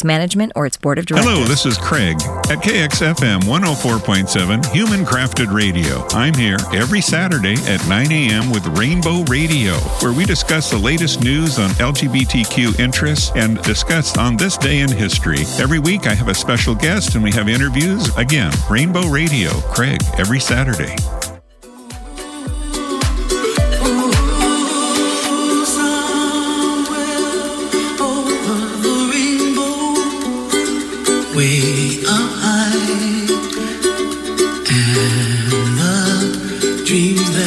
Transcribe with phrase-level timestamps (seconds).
[0.00, 1.30] its management, or its board of directors.
[1.30, 2.16] Hello, this is Craig
[2.48, 6.06] at KXFM 104.7 Human Crafted Radio.
[6.12, 8.50] I'm here every Saturday at 9 a.m.
[8.50, 14.36] with Rainbow Radio, where we discuss the latest news on LGBTQ interests and discuss on
[14.36, 15.40] this day in history.
[15.58, 18.08] Every week I have a special guest and we have interviews.
[18.16, 20.96] Again, Rainbow Radio, Craig, every Saturday.
[31.40, 33.30] Way up high,
[34.76, 37.39] and the dreams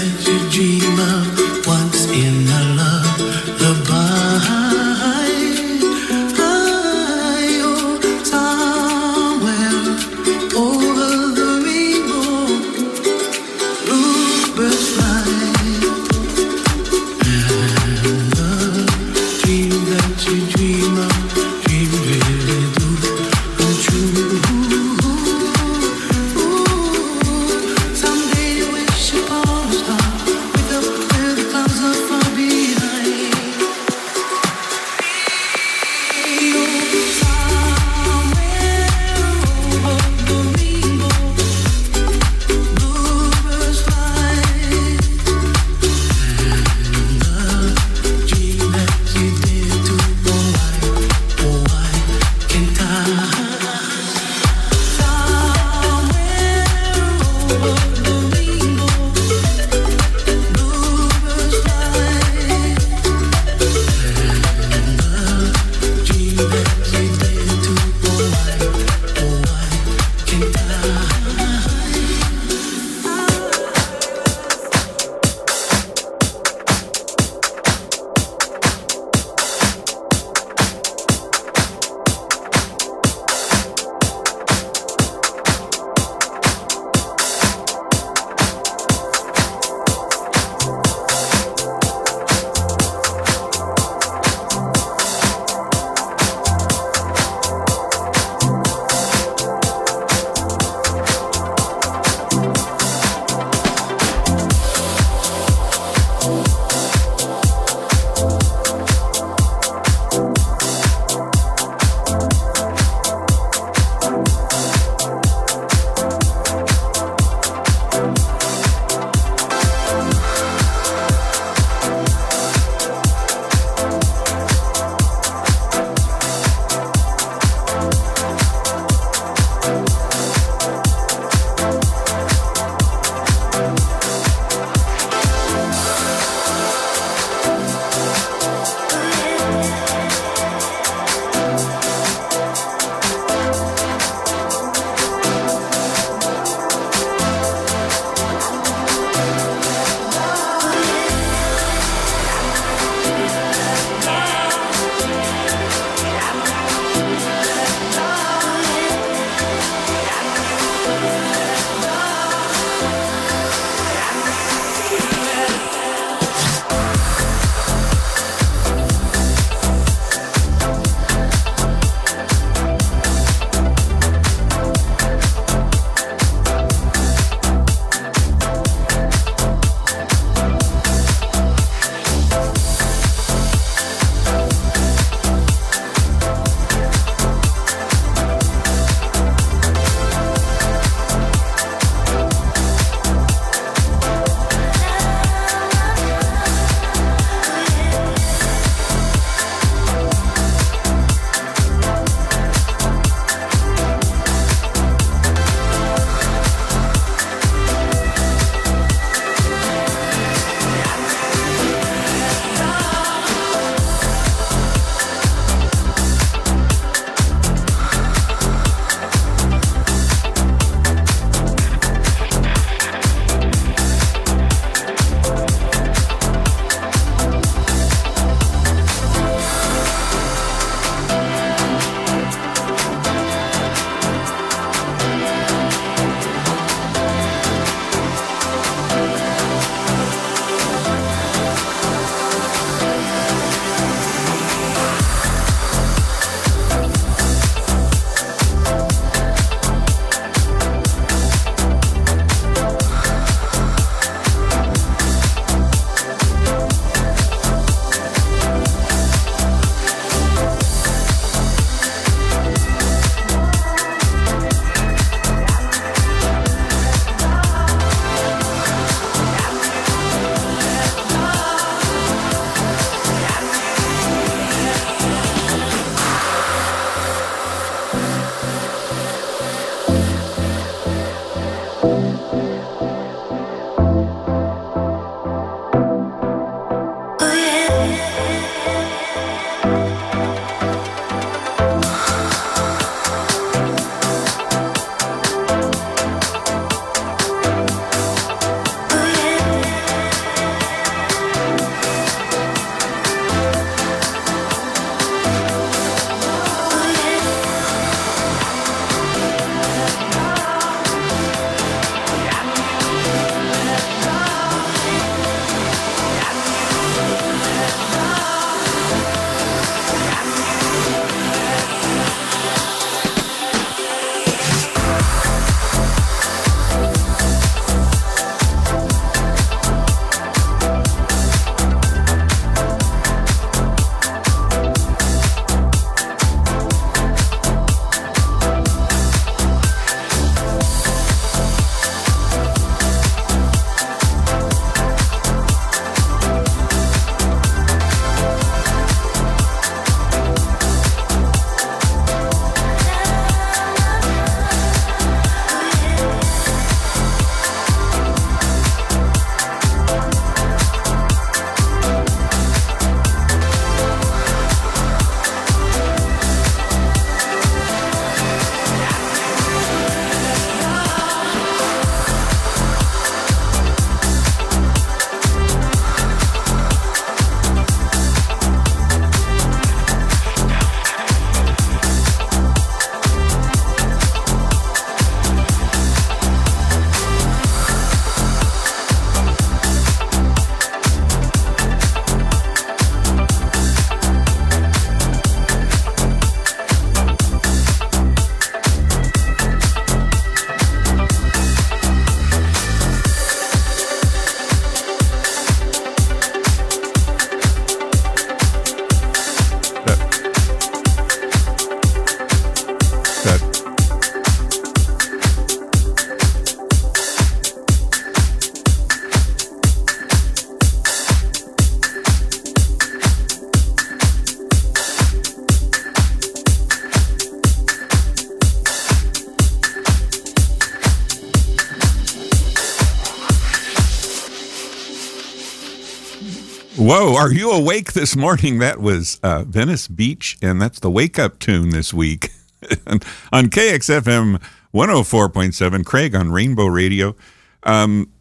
[437.23, 438.59] are you awake this morning?
[438.59, 442.31] That was uh, Venice Beach, and that's the wake up tune this week
[443.31, 444.43] on KXFM
[444.73, 447.15] 104.7, Craig on Rainbow Radio.
[447.63, 448.11] Um,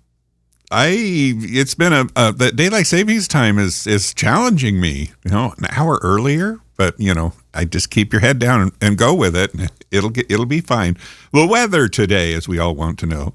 [0.70, 5.10] I it's been a, a the daylight savings time is is challenging me.
[5.24, 8.72] You know, an hour earlier, but you know, I just keep your head down and,
[8.80, 9.50] and go with it.
[9.90, 10.96] It'll get it'll be fine.
[11.32, 13.34] The weather today, as we all want to know.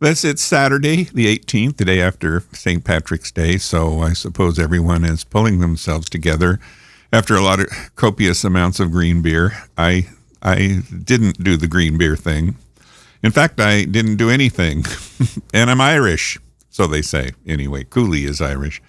[0.00, 2.84] That's it's Saturday, the 18th, the day after St.
[2.84, 3.58] Patrick's Day.
[3.58, 6.58] So I suppose everyone is pulling themselves together
[7.12, 9.52] after a lot of copious amounts of green beer.
[9.78, 10.08] I
[10.42, 12.56] I didn't do the green beer thing.
[13.22, 14.84] In fact, I didn't do anything.
[15.54, 17.30] and I'm Irish, so they say.
[17.46, 18.82] Anyway, Cooley is Irish.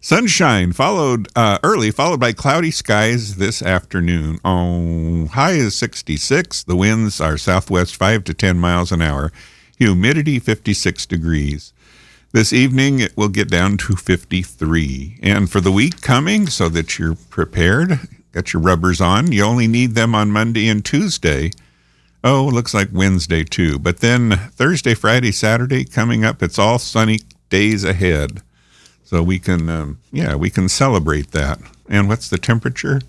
[0.00, 4.38] Sunshine followed uh, early, followed by cloudy skies this afternoon.
[4.44, 6.64] Oh, high is 66.
[6.64, 9.30] The winds are southwest 5 to 10 miles an hour.
[9.78, 11.72] Humidity 56 degrees.
[12.32, 15.20] This evening it will get down to 53.
[15.22, 18.00] And for the week coming, so that you're prepared,
[18.32, 21.52] got your rubbers on, you only need them on Monday and Tuesday.
[22.24, 23.78] Oh, looks like Wednesday too.
[23.78, 28.42] But then Thursday, Friday, Saturday coming up, it's all sunny days ahead.
[29.04, 31.60] So we can, um, yeah, we can celebrate that.
[31.88, 33.00] And what's the temperature?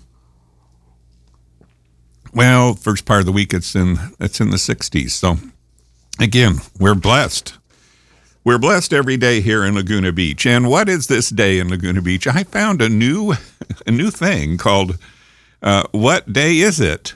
[2.32, 5.10] Well, first part of the week it's in it's in the 60s.
[5.10, 5.36] So
[6.20, 7.54] again, we're blessed.
[8.44, 10.46] We're blessed every day here in Laguna Beach.
[10.46, 12.26] And what is this day in Laguna Beach?
[12.26, 13.34] I found a new
[13.86, 14.98] a new thing called
[15.62, 17.14] uh, "What Day Is It?"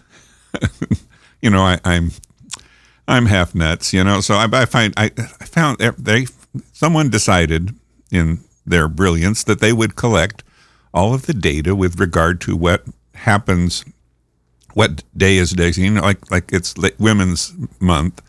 [1.41, 2.11] you know, I, I'm
[3.07, 3.93] I'm half nuts.
[3.93, 6.27] You know, so I, I find I, I found they
[6.73, 7.75] someone decided
[8.11, 10.43] in their brilliance that they would collect
[10.93, 12.85] all of the data with regard to what
[13.15, 13.85] happens,
[14.75, 18.23] what day is designated, like like it's Women's Month,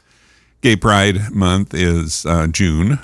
[0.66, 2.98] Gay Pride Month is uh, June,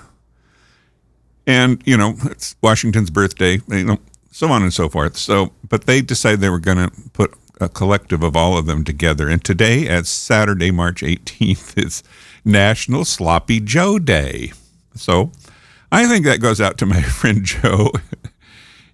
[1.45, 3.99] and you know it's Washington's birthday, you know,
[4.31, 5.15] so on and so forth.
[5.15, 8.83] So, but they decided they were going to put a collective of all of them
[8.83, 12.01] together, and today, as Saturday, March 18th, is
[12.43, 14.53] National Sloppy Joe Day.
[14.95, 15.31] So
[15.91, 17.91] I think that goes out to my friend Joe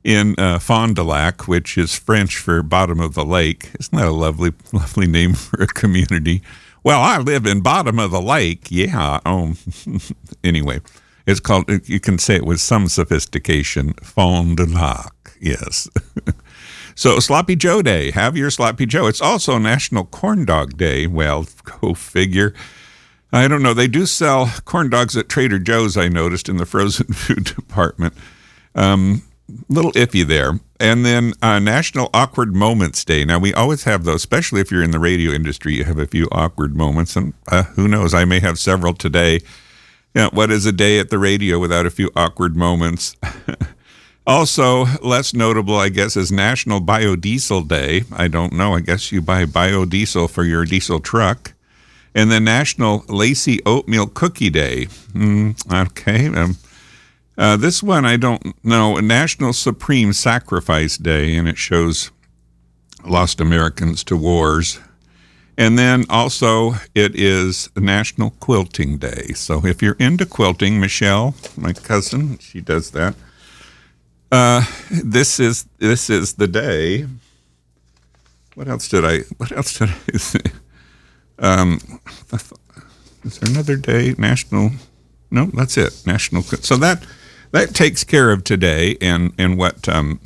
[0.03, 3.71] in uh, Fond du Lac, which is French for bottom of the lake.
[3.79, 6.41] Isn't that a lovely, lovely name for a community?
[6.88, 8.67] Well, I live in bottom of the lake.
[8.70, 9.20] Yeah.
[9.25, 9.56] Oh,
[10.46, 10.79] anyway,
[11.25, 11.70] it's called.
[11.86, 13.91] You can say it with some sophistication.
[13.96, 15.12] Fond du Lac.
[15.41, 15.89] Yes.
[16.96, 18.12] so Sloppy Joe Day.
[18.12, 19.08] Have your Sloppy Joe.
[19.08, 21.08] It's also National Corn Dog Day.
[21.08, 21.46] Well,
[21.82, 22.53] go figure.
[23.34, 23.74] I don't know.
[23.74, 28.13] They do sell corn dogs at Trader Joe's, I noticed, in the frozen food department.
[28.75, 29.24] Um,
[29.67, 30.62] little iffy there.
[30.79, 33.25] And then uh, National Awkward Moments Day.
[33.25, 36.05] Now, we always have those, especially if you're in the radio industry, you have a
[36.05, 37.15] few awkward moments.
[37.15, 39.36] And uh, who knows, I may have several today.
[40.13, 43.15] You know, what is a day at the radio without a few awkward moments?
[44.27, 48.03] also, less notable, I guess, is National Biodiesel Day.
[48.15, 48.75] I don't know.
[48.75, 51.53] I guess you buy biodiesel for your diesel truck
[52.17, 54.88] and the National Lacy Oatmeal Cookie Day.
[55.13, 55.55] Mm,
[55.88, 56.27] okay.
[56.27, 56.57] Um,
[57.38, 58.96] uh, this one I don't know.
[58.96, 62.12] National Supreme Sacrifice Day, and it shows
[63.06, 64.79] lost Americans to wars.
[65.58, 69.34] And then also it is National Quilting Day.
[69.34, 73.15] So if you're into quilting, Michelle, my cousin, she does that.
[74.32, 77.08] Uh, this is this is the day.
[78.56, 79.20] What else did I?
[79.38, 80.39] What else did I say?
[81.39, 81.79] Um,
[83.24, 84.15] is there another day?
[84.17, 84.72] National?
[85.32, 86.03] No, that's it.
[86.06, 86.41] National.
[86.44, 87.06] So that
[87.58, 90.20] that takes care of today and and what um,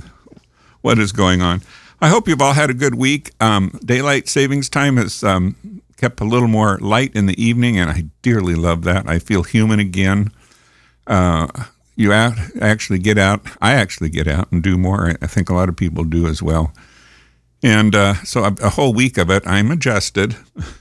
[0.82, 1.62] what is going on.
[2.02, 3.32] I hope you've all had a good week.
[3.40, 7.90] Um, daylight savings time has um, kept a little more light in the evening, and
[7.90, 9.08] I dearly love that.
[9.08, 10.32] I feel human again.
[11.06, 11.48] Uh,
[11.96, 13.46] you out, actually get out.
[13.62, 15.16] I actually get out and do more.
[15.22, 16.74] I think a lot of people do as well.
[17.62, 20.36] And uh, so a, a whole week of it, I'm adjusted.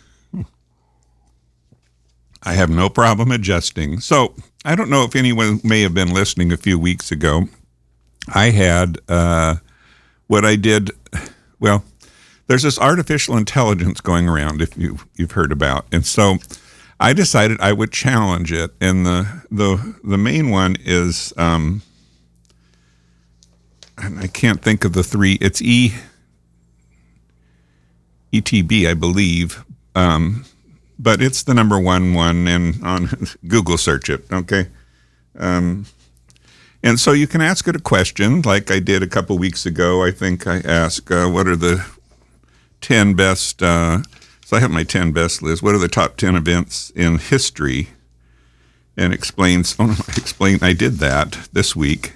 [2.42, 4.00] I have no problem adjusting.
[4.00, 7.48] So I don't know if anyone may have been listening a few weeks ago.
[8.34, 9.56] I had uh,
[10.26, 10.90] what I did.
[11.58, 11.84] Well,
[12.46, 16.38] there's this artificial intelligence going around, if you you've heard about, and so
[16.98, 18.72] I decided I would challenge it.
[18.80, 21.82] And the the the main one is, um,
[23.96, 25.38] I can't think of the three.
[25.40, 25.94] It's E
[28.32, 29.64] ETB, I believe.
[29.94, 30.44] Um,
[31.00, 33.08] but it's the number one one, and on
[33.48, 34.24] Google search it.
[34.30, 34.68] Okay.
[35.38, 35.86] Um,
[36.82, 40.04] and so you can ask it a question, like I did a couple weeks ago.
[40.04, 41.84] I think I asked, uh, "What are the
[42.80, 44.02] ten best?" Uh,
[44.44, 45.62] so I have my ten best list.
[45.62, 47.88] What are the top ten events in history?
[48.96, 49.76] And explains.
[49.78, 50.62] Oh no, I explained.
[50.62, 52.12] I did that this week.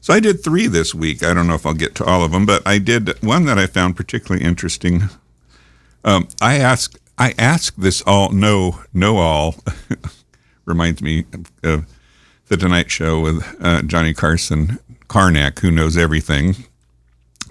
[0.00, 1.22] So I did three this week.
[1.22, 3.58] I don't know if I'll get to all of them, but I did one that
[3.58, 5.02] I found particularly interesting.
[6.04, 9.56] Um, I ask I ask this all no, know all
[10.64, 11.24] reminds me
[11.64, 11.84] of
[12.46, 16.54] the Tonight Show with uh, Johnny Carson Carnac, who knows everything.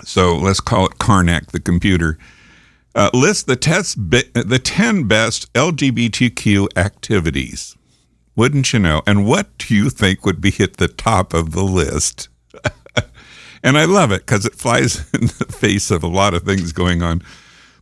[0.04, 2.18] So let's call it Carnac, the computer.
[2.96, 7.76] Uh, list the test be- the ten best LGBTQ activities.
[8.38, 9.02] Wouldn't you know?
[9.06, 12.30] And what do you think would be at the top of the list?
[13.64, 16.72] and I love it because it flies in the face of a lot of things
[16.72, 17.22] going on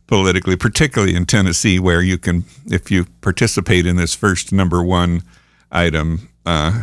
[0.06, 5.22] politically, particularly in Tennessee, where you can, if you participate in this first number one
[5.70, 6.82] item, uh,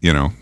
[0.00, 0.32] you know.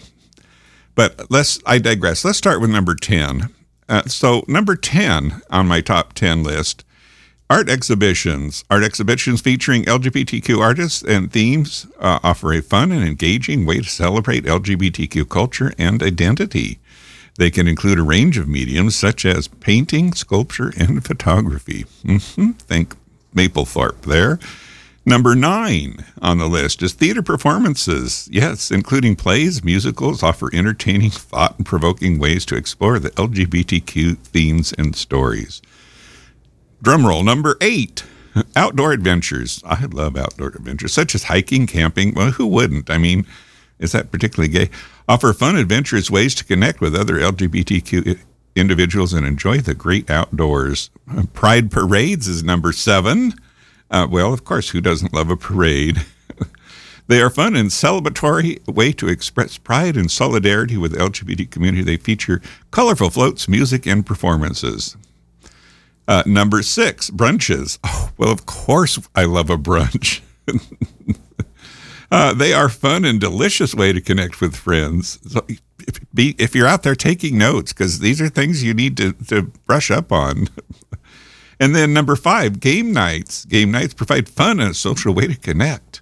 [0.94, 2.24] But let's, I digress.
[2.24, 3.48] Let's start with number 10.
[3.88, 6.84] Uh, so, number 10 on my top 10 list
[7.50, 8.64] art exhibitions.
[8.70, 13.88] Art exhibitions featuring LGBTQ artists and themes uh, offer a fun and engaging way to
[13.88, 16.78] celebrate LGBTQ culture and identity.
[17.36, 21.84] They can include a range of mediums such as painting, sculpture, and photography.
[22.04, 22.52] Mm-hmm.
[22.52, 22.94] Think
[23.34, 24.38] Mapplethorpe there.
[25.06, 28.28] Number nine on the list is theater performances.
[28.30, 34.94] Yes, including plays, musicals, offer entertaining, thought provoking ways to explore the LGBTQ themes and
[34.94, 35.62] stories.
[36.84, 38.04] Drumroll number eight
[38.54, 39.62] outdoor adventures.
[39.64, 42.14] I love outdoor adventures, such as hiking, camping.
[42.14, 42.90] Well, who wouldn't?
[42.90, 43.26] I mean,
[43.80, 44.70] is that particularly gay?
[45.08, 48.18] Offer fun, adventurous ways to connect with other LGBTQ
[48.54, 50.90] individuals and enjoy the great outdoors.
[51.32, 53.34] Pride parades is number seven.
[53.90, 56.04] Uh, well, of course, who doesn't love a parade?
[57.08, 61.82] they are fun and celebratory way to express pride and solidarity with the LGBT community.
[61.82, 64.96] They feature colorful floats, music, and performances.
[66.06, 67.78] Uh, number six, brunches.
[67.84, 70.20] Oh, well, of course, I love a brunch.
[72.10, 75.18] uh, they are fun and delicious way to connect with friends.
[75.30, 78.96] So if, be, if you're out there taking notes, because these are things you need
[78.96, 80.48] to, to brush up on.
[81.60, 83.44] And then number five, game nights.
[83.44, 86.00] Game nights provide fun and a social way to connect.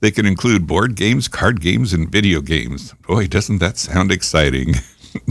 [0.00, 2.92] They can include board games, card games, and video games.
[3.06, 4.74] Boy, doesn't that sound exciting?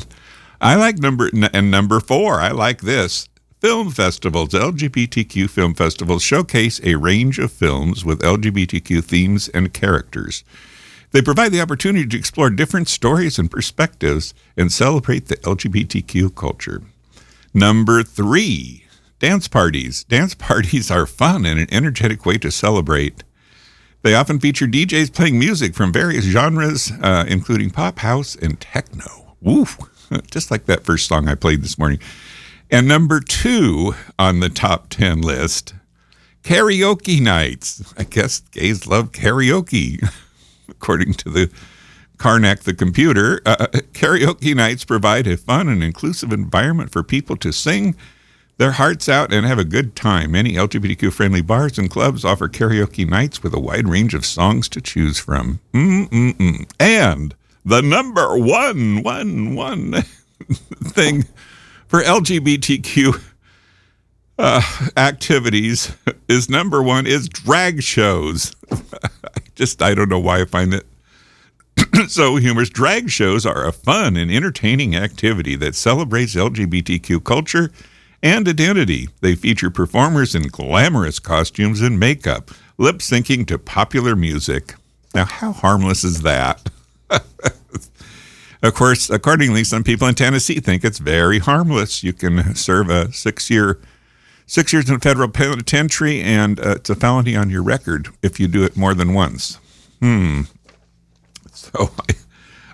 [0.62, 2.42] I like number and number four.
[2.42, 3.30] I like this.
[3.62, 10.44] Film festivals, LGBTQ film festivals showcase a range of films with LGBTQ themes and characters.
[11.12, 16.84] They provide the opportunity to explore different stories and perspectives and celebrate the LGBTQ culture.
[17.54, 18.88] Number three,
[19.20, 20.04] Dance parties.
[20.04, 23.24] Dance parties are fun and an energetic way to celebrate.
[24.04, 29.36] They often feature DJs playing music from various genres, uh, including pop, house, and techno.
[29.42, 29.80] Woof!
[30.32, 32.00] Just like that first song I played this morning.
[32.70, 35.74] And number two on the top 10 list
[36.44, 37.94] karaoke nights.
[37.98, 40.02] I guess gays love karaoke,
[40.70, 41.52] according to the
[42.18, 43.42] Carnac the computer.
[43.46, 47.96] Uh, uh, karaoke nights provide a fun and inclusive environment for people to sing
[48.58, 50.32] their hearts out and have a good time.
[50.32, 54.68] Many LGBTQ friendly bars and clubs offer karaoke nights with a wide range of songs
[54.70, 55.60] to choose from.
[55.74, 56.70] Mm-mm-mm.
[56.80, 59.92] And the number one, one, one
[60.84, 61.26] thing
[61.88, 63.22] for LGBTQ
[64.38, 64.62] uh,
[64.96, 65.96] activities
[66.28, 68.56] is number one is drag shows.
[69.56, 70.86] Just, I don't know why I find it
[72.10, 72.70] so humorous.
[72.70, 77.72] Drag shows are a fun and entertaining activity that celebrates LGBTQ culture
[78.22, 79.10] and identity.
[79.22, 84.76] They feature performers in glamorous costumes and makeup, lip syncing to popular music.
[85.14, 86.70] Now, how harmless is that?
[88.64, 92.04] of course, accordingly, some people in Tennessee think it's very harmless.
[92.04, 93.80] You can serve a six year
[94.46, 98.48] six years in federal penitentiary, and uh, it's a felony on your record if you
[98.48, 99.60] do it more than once.
[100.02, 100.44] Hmm.
[101.52, 101.92] So,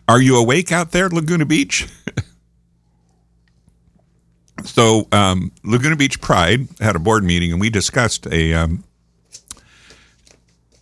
[0.07, 1.87] are you awake out there, Laguna Beach?
[4.63, 8.83] So um, Laguna Beach Pride had a board meeting, and we discussed a um,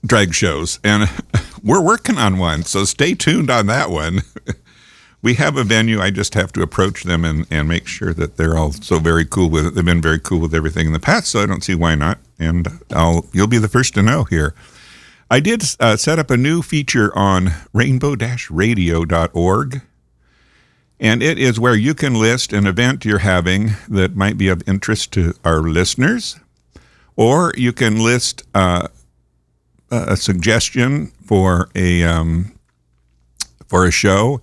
[0.05, 1.09] drag shows, and
[1.63, 2.63] we're working on one.
[2.63, 4.21] So stay tuned on that one.
[5.21, 5.99] we have a venue.
[5.99, 9.25] I just have to approach them and, and make sure that they're all so very
[9.25, 9.75] cool with it.
[9.75, 12.19] They've been very cool with everything in the past, so I don't see why not.
[12.39, 14.55] And I'll you'll be the first to know here.
[15.29, 19.81] I did uh, set up a new feature on rainbow-radio.org
[21.01, 24.61] and it is where you can list an event you're having that might be of
[24.69, 26.39] interest to our listeners,
[27.15, 28.87] or you can list uh,
[29.89, 32.51] a suggestion for a um,
[33.67, 34.41] for a show.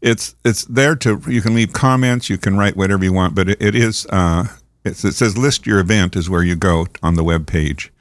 [0.00, 3.48] It's it's there to you can leave comments, you can write whatever you want, but
[3.50, 4.46] it, it is uh,
[4.84, 7.92] it says list your event is where you go on the web page,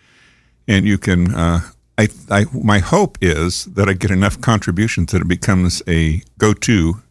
[0.67, 1.33] and you can.
[1.33, 1.59] Uh,
[1.97, 6.53] I, I my hope is that I get enough contributions that it becomes a go
[6.53, 7.01] to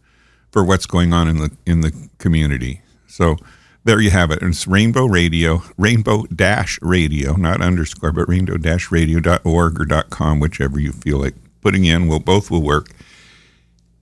[0.51, 2.81] for what's going on in the in the community.
[3.07, 3.37] So
[3.83, 4.39] there you have it.
[4.41, 10.39] It's Rainbow Radio, Rainbow Dash Radio, not underscore, but rainbow dash radio.org or dot .com,
[10.39, 12.07] whichever you feel like putting in.
[12.07, 12.89] Will both will work.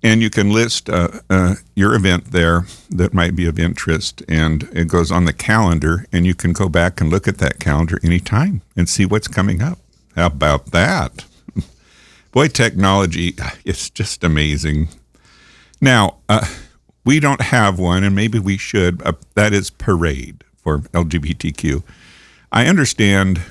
[0.08, 4.64] And you can list uh, uh, your event there that might be of interest, and
[4.72, 8.00] it goes on the calendar, and you can go back and look at that calendar
[8.02, 9.80] anytime and see what's coming up.
[10.16, 11.26] How about that?
[12.32, 14.88] Boy, technology, it's just amazing.
[15.82, 16.48] Now, uh,
[17.04, 19.02] we don't have one, and maybe we should.
[19.02, 21.84] Uh, that is parade for LGBTQ.
[22.50, 23.42] I understand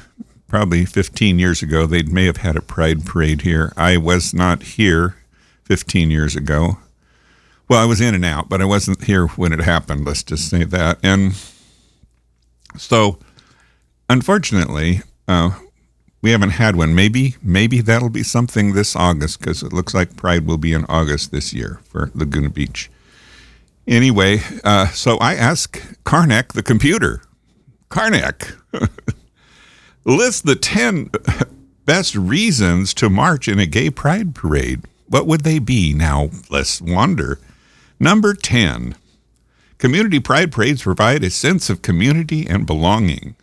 [0.49, 3.75] probably 15 years ago they may have had a pride parade here.
[3.77, 5.17] I was not here
[5.67, 6.79] 15 years ago.
[7.69, 10.07] Well, I was in and out, but I wasn't here when it happened.
[10.07, 10.99] Let's just say that.
[11.03, 11.35] And
[12.77, 13.19] so,
[14.09, 15.51] unfortunately, uh,
[16.23, 16.95] we haven't had one.
[16.95, 20.85] Maybe, maybe that'll be something this August because it looks like Pride will be in
[20.89, 22.89] August this year for Laguna Beach.
[23.89, 27.23] Anyway, uh, so I asked Carnac, the computer,
[27.89, 28.57] Carnac,
[30.05, 31.11] list the 10
[31.85, 34.83] best reasons to march in a gay pride parade.
[35.09, 35.93] What would they be?
[35.95, 37.39] Now, let's wonder.
[37.99, 38.97] Number 10
[39.79, 43.37] Community pride parades provide a sense of community and belonging.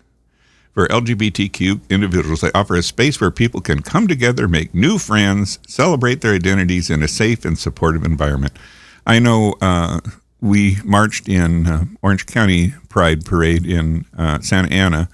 [0.73, 5.59] For LGBTQ individuals, they offer a space where people can come together, make new friends,
[5.67, 8.53] celebrate their identities in a safe and supportive environment.
[9.05, 9.99] I know uh,
[10.41, 15.09] we marched in uh, Orange County Pride Parade in uh, Santa Ana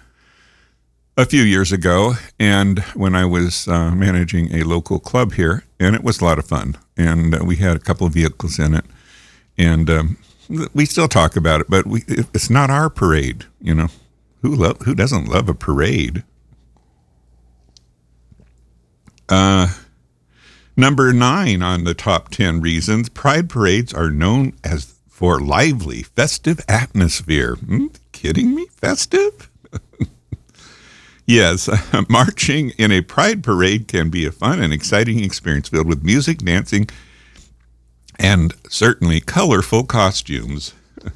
[1.19, 5.93] a few years ago, and when I was uh, managing a local club here, and
[5.93, 6.77] it was a lot of fun.
[6.95, 8.85] And uh, we had a couple of vehicles in it,
[9.57, 10.17] and um,
[10.73, 13.45] we still talk about it, but we, it's not our parade.
[13.59, 13.87] You know,
[14.41, 16.23] who lo- who doesn't love a parade?
[19.27, 19.67] Uh,
[20.77, 26.61] number nine on the top ten reasons pride parades are known as for lively, festive
[26.69, 27.55] atmosphere.
[27.55, 28.67] Hmm, kidding me?
[28.67, 29.48] Festive?
[31.29, 31.69] Yes,
[32.09, 36.39] marching in a pride parade can be a fun and exciting experience filled with music,
[36.39, 36.89] dancing,
[38.17, 40.73] and certainly colorful costumes.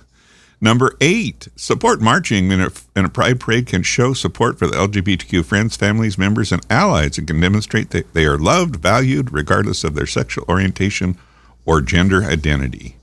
[0.62, 4.78] Number eight, support marching in a, in a pride parade can show support for the
[4.78, 9.84] LGBTQ friends, families, members, and allies and can demonstrate that they are loved, valued, regardless
[9.84, 11.18] of their sexual orientation
[11.66, 12.98] or gender identity.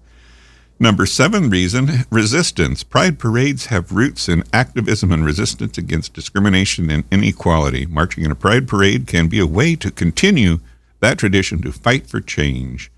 [0.83, 2.83] Number seven reason resistance.
[2.85, 7.85] Pride parades have roots in activism and resistance against discrimination and inequality.
[7.85, 10.61] Marching in a pride parade can be a way to continue
[11.01, 12.90] that tradition to fight for change.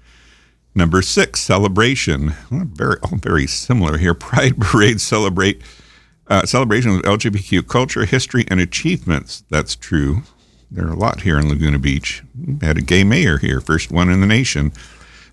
[0.77, 2.35] Number six, celebration.
[2.51, 4.15] Very, all very similar here.
[4.31, 5.61] Pride parades celebrate
[6.29, 9.43] uh, celebration of LGBTQ culture, history, and achievements.
[9.51, 10.23] That's true.
[10.71, 12.23] There are a lot here in Laguna Beach.
[12.47, 14.73] We had a gay mayor here, first one in the nation.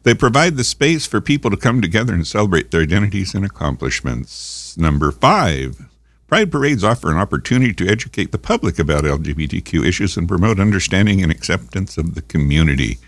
[0.04, 4.78] They provide the space for people to come together and celebrate their identities and accomplishments.
[4.78, 5.90] Number five,
[6.30, 11.24] Pride parades offer an opportunity to educate the public about LGBTQ issues and promote understanding
[11.24, 13.00] and acceptance of the community.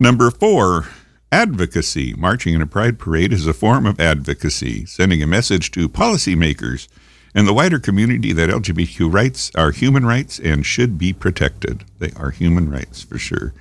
[0.00, 0.88] Number four,
[1.30, 2.12] advocacy.
[2.14, 6.88] Marching in a pride parade is a form of advocacy, sending a message to policymakers
[7.32, 11.84] and the wider community that LGBTQ rights are human rights and should be protected.
[12.00, 13.54] They are human rights for sure.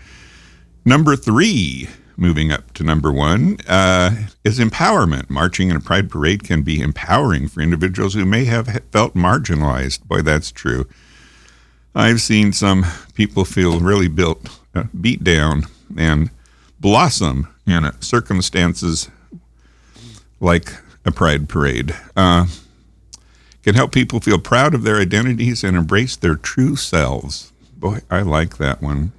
[0.86, 5.30] Number three, moving up to number one, uh, is empowerment.
[5.30, 10.04] Marching in a pride parade can be empowering for individuals who may have felt marginalized.
[10.04, 10.86] Boy, that's true.
[11.96, 15.64] I've seen some people feel really built, uh, beat down,
[15.98, 16.32] and
[16.80, 19.10] blossom in circumstances
[20.40, 20.74] like
[21.06, 21.96] a pride parade.
[22.16, 22.48] Uh,
[23.64, 27.54] can help people feel proud of their identities and embrace their true selves.
[27.78, 29.14] Boy, I like that one.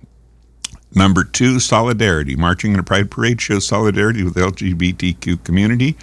[0.95, 2.37] Number two, solidarity.
[2.37, 5.97] Marching in a pride parade shows solidarity with the LGBTQ community.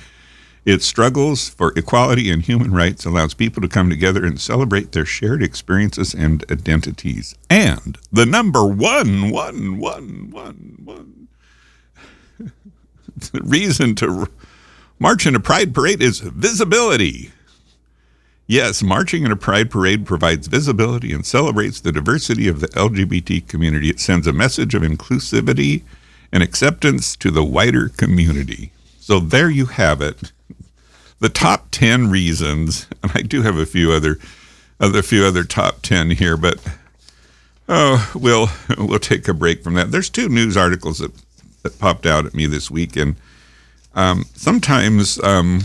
[0.63, 5.05] It struggles for equality and human rights, allows people to come together and celebrate their
[5.05, 7.35] shared experiences and identities.
[7.49, 11.27] And the number one, one, one, one, one
[12.37, 14.27] the reason to
[14.99, 17.31] march in a pride parade is visibility.
[18.51, 23.47] Yes, marching in a pride parade provides visibility and celebrates the diversity of the LGBT
[23.47, 23.89] community.
[23.89, 25.83] It sends a message of inclusivity
[26.33, 28.73] and acceptance to the wider community.
[28.99, 30.33] So there you have it.
[31.19, 34.17] The top 10 reasons, and I do have a few other
[34.81, 36.59] other few other top 10 here, but
[37.69, 39.91] oh, we'll we'll take a break from that.
[39.91, 41.13] There's two news articles that
[41.63, 43.15] that popped out at me this week and
[43.95, 45.61] um, sometimes um,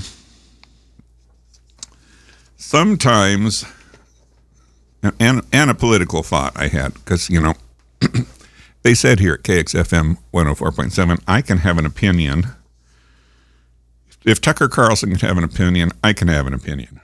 [2.66, 3.64] sometimes,
[5.20, 7.54] and, and a political thought I had, because, you know,
[8.82, 12.48] they said here at KXFM 104.7, I can have an opinion
[14.24, 17.00] If Tucker Carlson can have an opinion, I can have an opinion.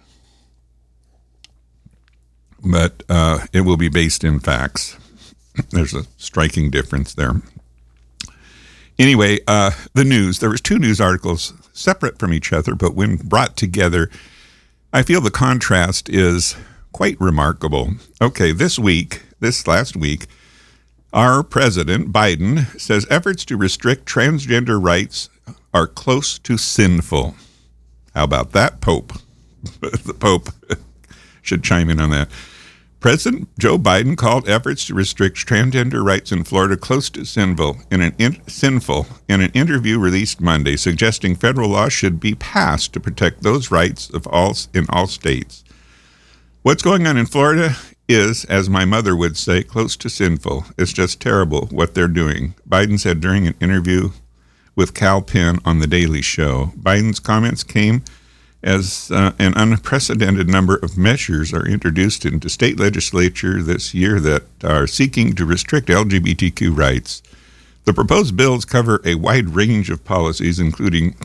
[2.64, 4.98] But uh, it will be based in facts.
[5.70, 7.40] There's a striking difference there.
[8.98, 10.40] Anyway, uh, the news.
[10.40, 14.10] There was two news articles separate from each other, but when brought together,
[14.94, 16.54] I feel the contrast is
[16.92, 17.94] quite remarkable.
[18.20, 20.26] Okay, this week, this last week,
[21.14, 25.30] our president, Biden, says efforts to restrict transgender rights
[25.72, 27.34] are close to sinful.
[28.14, 29.14] How about that, Pope?
[29.80, 30.50] the Pope
[31.42, 32.28] should chime in on that.
[33.02, 38.00] President Joe Biden called efforts to restrict transgender rights in Florida close to sinful in
[38.00, 43.00] an in, sinful in an interview released Monday, suggesting federal law should be passed to
[43.00, 45.64] protect those rights of all in all states.
[46.62, 47.74] What's going on in Florida
[48.08, 50.66] is, as my mother would say, close to sinful.
[50.78, 52.54] It's just terrible what they're doing.
[52.68, 54.10] Biden said during an interview
[54.76, 56.70] with Kal Penn on The Daily Show.
[56.78, 58.04] Biden's comments came
[58.62, 64.44] as uh, an unprecedented number of measures are introduced into state legislature this year that
[64.62, 67.22] are seeking to restrict LGBTQ rights.
[67.84, 71.16] The proposed bills cover a wide range of policies, including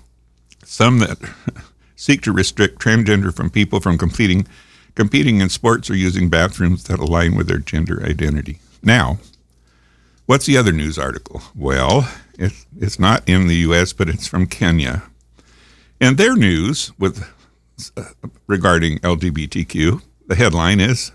[0.63, 1.19] some that
[1.95, 4.47] seek to restrict transgender from people from completing
[4.95, 8.57] competing in sports or using bathrooms that align with their gender identity.
[8.81, 9.19] Now,
[10.25, 11.43] what's the other news article?
[11.55, 15.03] Well, it, it's not in the U.S., but it's from Kenya.
[15.99, 17.27] And their news with
[17.95, 18.03] uh,
[18.47, 21.11] regarding LGBTQ, the headline is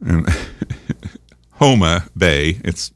[0.00, 0.28] and
[1.52, 2.60] Homa Bay.
[2.64, 2.92] It's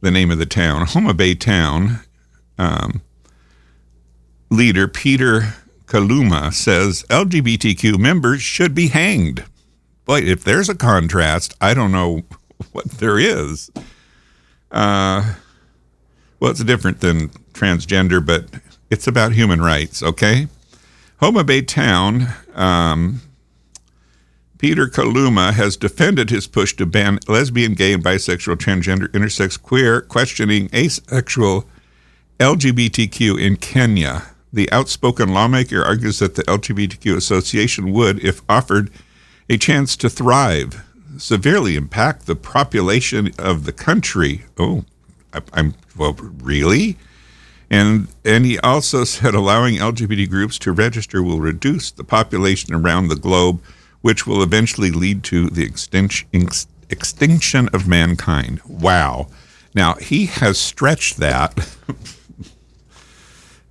[0.00, 0.86] the name of the town.
[0.86, 2.00] Homa Bay town
[2.58, 3.02] um,
[4.50, 5.54] leader Peter
[5.86, 9.44] Kaluma says LGBTQ members should be hanged.
[10.04, 12.22] Boy, if there's a contrast, I don't know
[12.72, 13.70] what there is.
[14.70, 15.34] Uh,
[16.40, 18.46] well, it's different than transgender, but
[18.90, 20.48] it's about human rights, okay?
[21.20, 23.20] Homa Bay Town, um,
[24.58, 30.00] Peter Kaluma has defended his push to ban lesbian, gay, and bisexual, transgender, intersex, queer,
[30.00, 31.64] questioning asexual
[32.40, 34.24] LGBTQ in Kenya.
[34.52, 38.90] The outspoken lawmaker argues that the LGBTQ association would, if offered
[39.48, 40.84] a chance to thrive,
[41.16, 44.44] severely impact the population of the country.
[44.56, 44.84] Oh,
[45.32, 46.96] I, am well, really?
[47.70, 53.08] And and he also said allowing LGBT groups to register will reduce the population around
[53.08, 53.62] the globe,
[54.00, 56.28] which will eventually lead to the extinction
[56.90, 58.60] extinction of mankind.
[58.66, 59.28] Wow.
[59.74, 61.68] Now he has stretched that.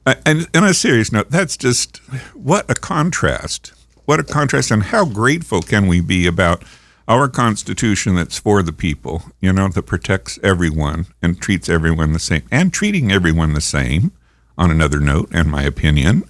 [0.25, 1.97] and on a serious note, that's just
[2.33, 3.73] what a contrast.
[4.05, 6.63] What a contrast, and how grateful can we be about
[7.07, 12.19] our Constitution that's for the people, you know, that protects everyone and treats everyone the
[12.19, 14.11] same, and treating everyone the same.
[14.59, 16.23] On another note, in my opinion,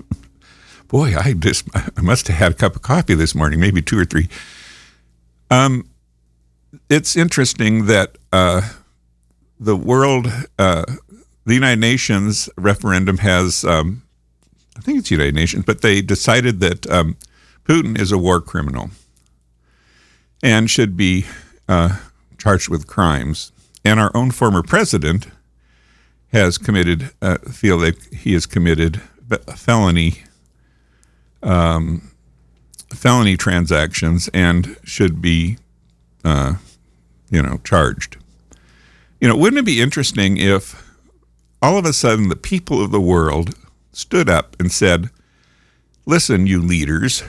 [0.88, 3.96] boy, I just I must have had a cup of coffee this morning, maybe two
[3.96, 4.28] or three.
[5.52, 5.88] Um,
[6.90, 8.72] it's interesting that uh,
[9.60, 10.26] the world,
[10.58, 10.84] uh,
[11.44, 14.02] the United Nations referendum has, um,
[14.76, 17.16] I think it's United Nations, but they decided that um,
[17.64, 18.90] Putin is a war criminal
[20.44, 21.24] and should be
[21.68, 21.96] uh,
[22.36, 23.50] charged with crimes.
[23.82, 25.26] And our own former president
[26.32, 29.00] has committed, uh, feel that he has committed
[29.56, 30.22] felony,
[31.42, 32.10] um,
[32.90, 35.56] felony transactions and should be,
[36.24, 36.54] uh,
[37.30, 38.18] you know, charged.
[39.20, 40.94] You know, wouldn't it be interesting if
[41.62, 43.54] all of a sudden the people of the world
[43.92, 45.08] stood up and said,
[46.04, 47.22] "Listen, you leaders,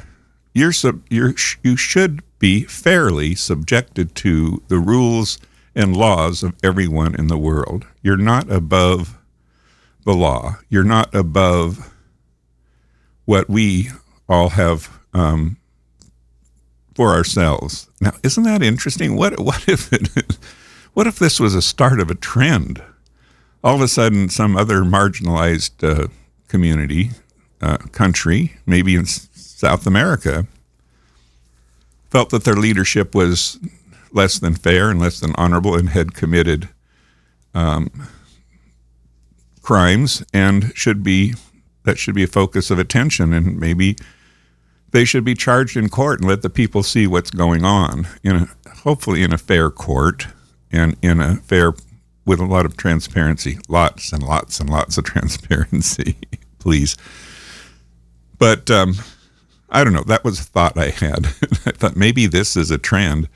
[0.53, 0.73] you're,
[1.09, 5.37] you're you should be fairly subjected to the rules
[5.75, 7.85] and laws of everyone in the world.
[8.01, 9.17] You're not above
[10.05, 10.57] the law.
[10.69, 11.91] You're not above
[13.25, 13.89] what we
[14.29, 15.57] all have um,
[16.93, 17.89] for ourselves.
[17.99, 19.15] Now, isn't that interesting?
[19.15, 20.37] What what if it,
[20.93, 22.81] what if this was a start of a trend?
[23.63, 26.07] All of a sudden, some other marginalized uh,
[26.47, 27.09] community,
[27.61, 30.47] uh, country, maybe in South America
[32.15, 33.59] felt that their leadership was
[34.13, 36.69] less than fair and less than honorable and had committed
[37.53, 37.89] um,
[39.61, 41.33] crimes and should be
[41.83, 43.33] that should be a focus of attention.
[43.33, 43.97] And maybe
[44.91, 48.35] they should be charged in court and let the people see what's going on in
[48.37, 50.27] a, hopefully in a fair court
[50.71, 51.73] and in a fair
[52.25, 53.57] with a lot of transparency.
[53.67, 56.15] Lots and lots and lots of transparency
[56.59, 56.95] please.
[58.37, 58.95] But um,
[59.69, 60.03] I don't know.
[60.03, 61.25] That was a thought I had.
[61.65, 63.29] I thought maybe this is a trend,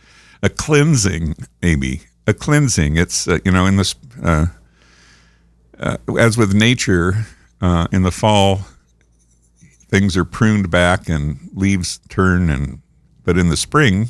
[0.43, 2.97] a cleansing, maybe a cleansing.
[2.97, 4.47] It's uh, you know in this uh,
[5.79, 7.25] uh, as with nature,
[7.61, 8.61] Uh, in the fall,
[9.89, 12.79] things are pruned back and leaves turn, and
[13.25, 14.09] but in the spring,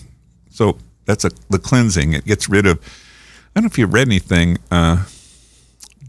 [0.50, 2.14] so that's a the cleansing.
[2.14, 2.80] It gets rid of.
[2.80, 4.58] I don't know if you read anything.
[4.72, 5.06] Uh,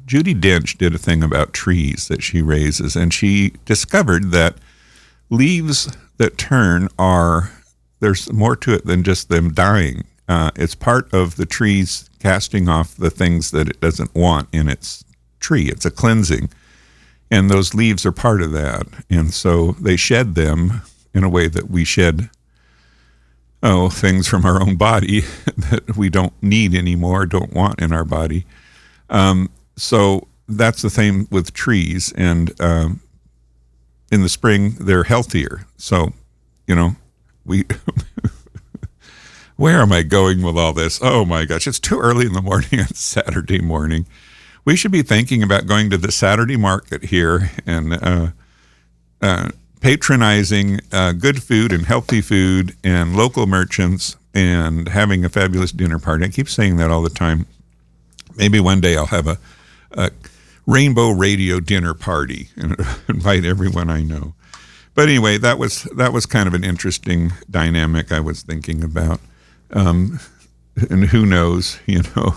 [0.07, 4.57] Judi Dench did a thing about trees that she raises, and she discovered that
[5.31, 7.51] leaves that turn are
[8.01, 10.05] there's more to it than just them dying.
[10.29, 14.69] Uh, it's part of the trees casting off the things that it doesn't want in
[14.69, 15.05] its
[15.39, 15.69] tree.
[15.69, 16.51] It's a cleansing.
[17.31, 18.87] And those leaves are part of that.
[19.09, 20.83] And so they shed them
[21.15, 22.31] in a way that we shed,
[23.63, 25.21] oh, things from our own body
[25.71, 28.47] that we don't need anymore, don't want in our body.
[29.09, 32.13] Um, so that's the same with trees.
[32.17, 33.01] And um,
[34.11, 35.67] in the spring, they're healthier.
[35.77, 36.13] So,
[36.67, 36.97] you know,
[37.45, 37.65] we.
[39.57, 41.01] Where am I going with all this?
[41.03, 44.07] Oh my gosh, it's too early in the morning on Saturday morning
[44.65, 48.29] we should be thinking about going to the Saturday market here and uh,
[49.23, 49.49] uh,
[49.81, 55.99] patronizing uh, good food and healthy food and local merchants and having a fabulous dinner
[55.99, 56.25] party.
[56.25, 57.47] I keep saying that all the time.
[58.37, 59.39] Maybe one day I'll have a,
[59.93, 60.11] a
[60.71, 62.77] rainbow radio dinner party and
[63.09, 64.35] invite everyone I know.
[64.95, 69.21] But anyway, that was that was kind of an interesting dynamic I was thinking about.
[69.73, 70.21] Um,
[70.89, 72.35] and who knows, you know.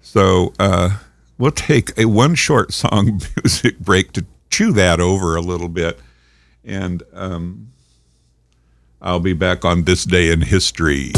[0.00, 0.98] So uh,
[1.36, 5.98] we'll take a one short song music break to chew that over a little bit.
[6.64, 7.72] And um,
[9.02, 11.12] I'll be back on this day in history.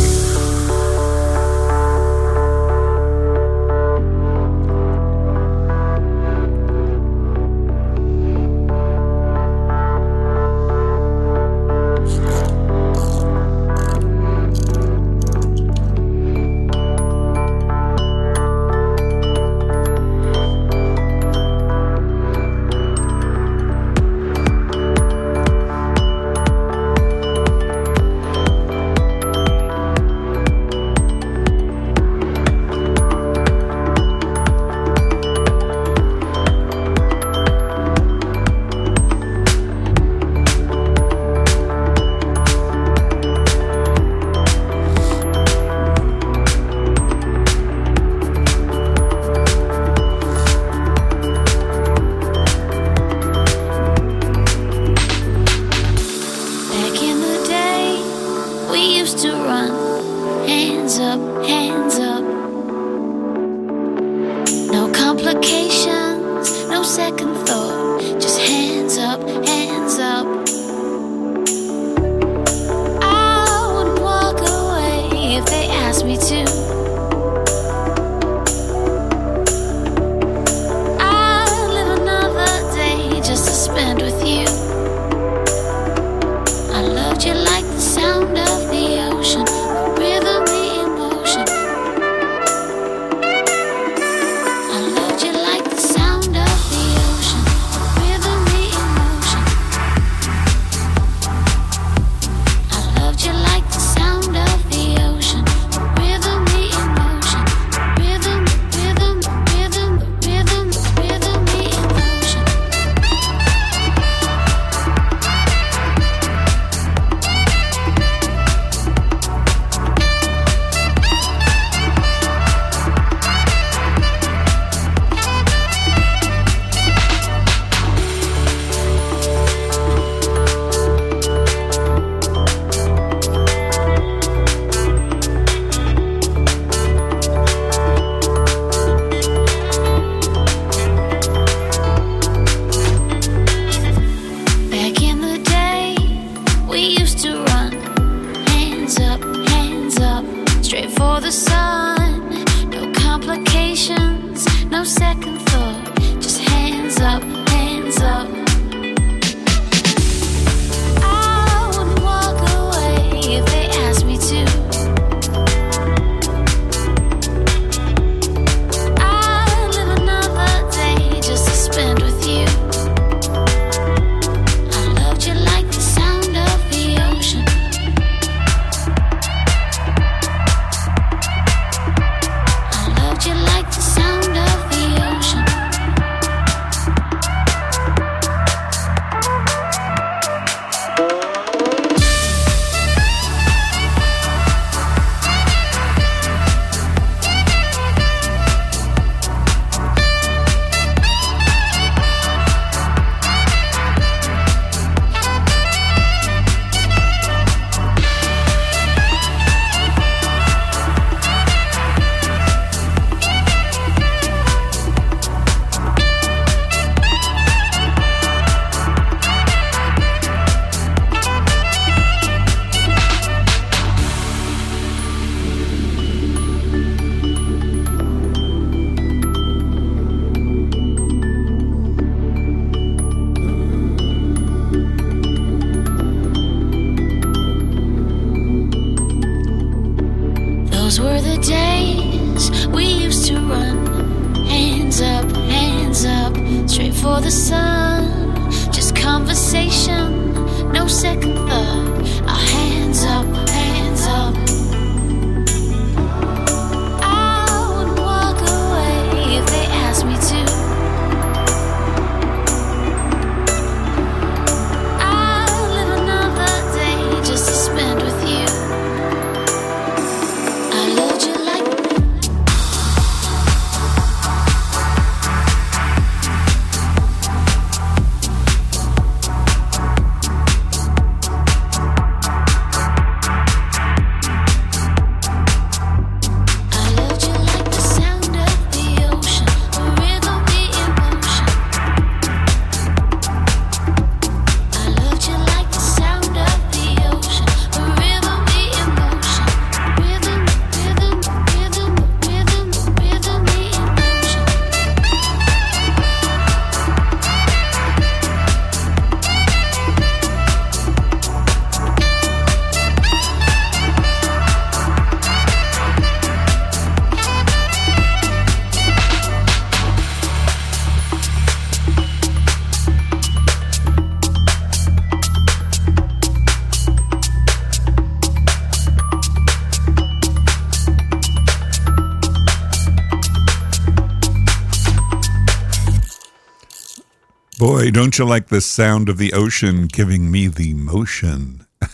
[337.89, 341.67] Boy, don't you like the sound of the ocean giving me the motion?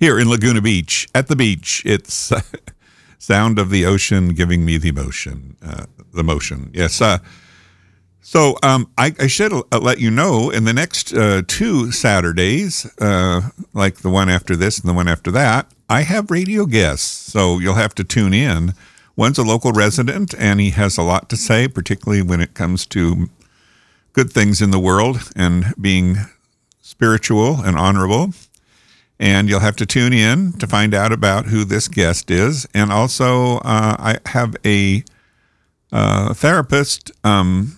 [0.00, 2.32] Here in Laguna Beach, at the beach, it's
[3.18, 5.58] sound of the ocean giving me the motion.
[5.62, 5.84] Uh,
[6.14, 7.02] the motion, yes.
[7.02, 7.18] Uh,
[8.22, 12.86] so um, I, I should uh, let you know in the next uh, two Saturdays,
[12.98, 17.30] uh, like the one after this and the one after that, I have radio guests.
[17.30, 18.72] So you'll have to tune in.
[19.16, 22.86] One's a local resident, and he has a lot to say, particularly when it comes
[22.86, 23.28] to
[24.14, 26.16] good things in the world and being
[26.80, 28.32] spiritual and honorable.
[29.18, 32.66] And you'll have to tune in to find out about who this guest is.
[32.74, 35.04] And also, uh, I have a
[35.92, 37.76] uh, therapist, um,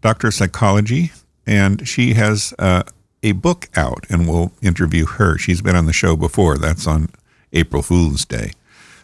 [0.00, 1.12] doctor of psychology,
[1.46, 2.82] and she has uh,
[3.22, 5.38] a book out, and we'll interview her.
[5.38, 6.58] She's been on the show before.
[6.58, 7.08] That's on
[7.52, 8.52] April Fool's Day.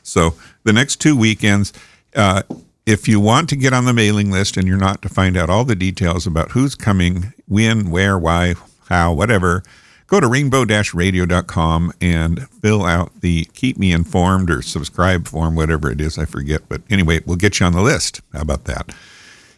[0.02, 1.72] So the next two weekends,
[2.14, 2.42] uh,
[2.86, 5.50] if you want to get on the mailing list and you're not to find out
[5.50, 8.54] all the details about who's coming, when, where, why,
[8.88, 9.62] how, whatever,
[10.06, 16.00] go to rainbow-radio.com and fill out the keep me informed or subscribe form, whatever it
[16.00, 16.68] is, I forget.
[16.68, 18.20] But anyway, we'll get you on the list.
[18.32, 18.94] How about that?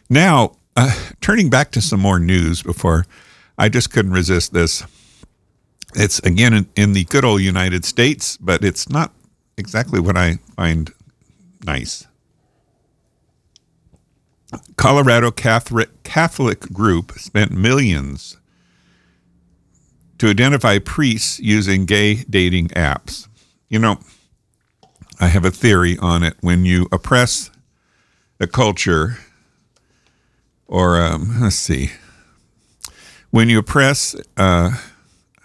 [0.09, 3.05] Now, uh, turning back to some more news before
[3.57, 4.83] I just couldn't resist this.
[5.95, 9.11] It's again in, in the good old United States, but it's not
[9.57, 10.91] exactly what I find
[11.63, 12.07] nice.
[14.75, 18.37] Colorado Catholic Catholic group spent millions
[20.17, 23.27] to identify priests using gay dating apps.
[23.69, 23.99] You know,
[25.19, 26.35] I have a theory on it.
[26.41, 27.49] When you oppress
[28.39, 29.17] a culture,
[30.67, 31.91] or um, let's see,
[33.31, 34.71] when you oppress, uh,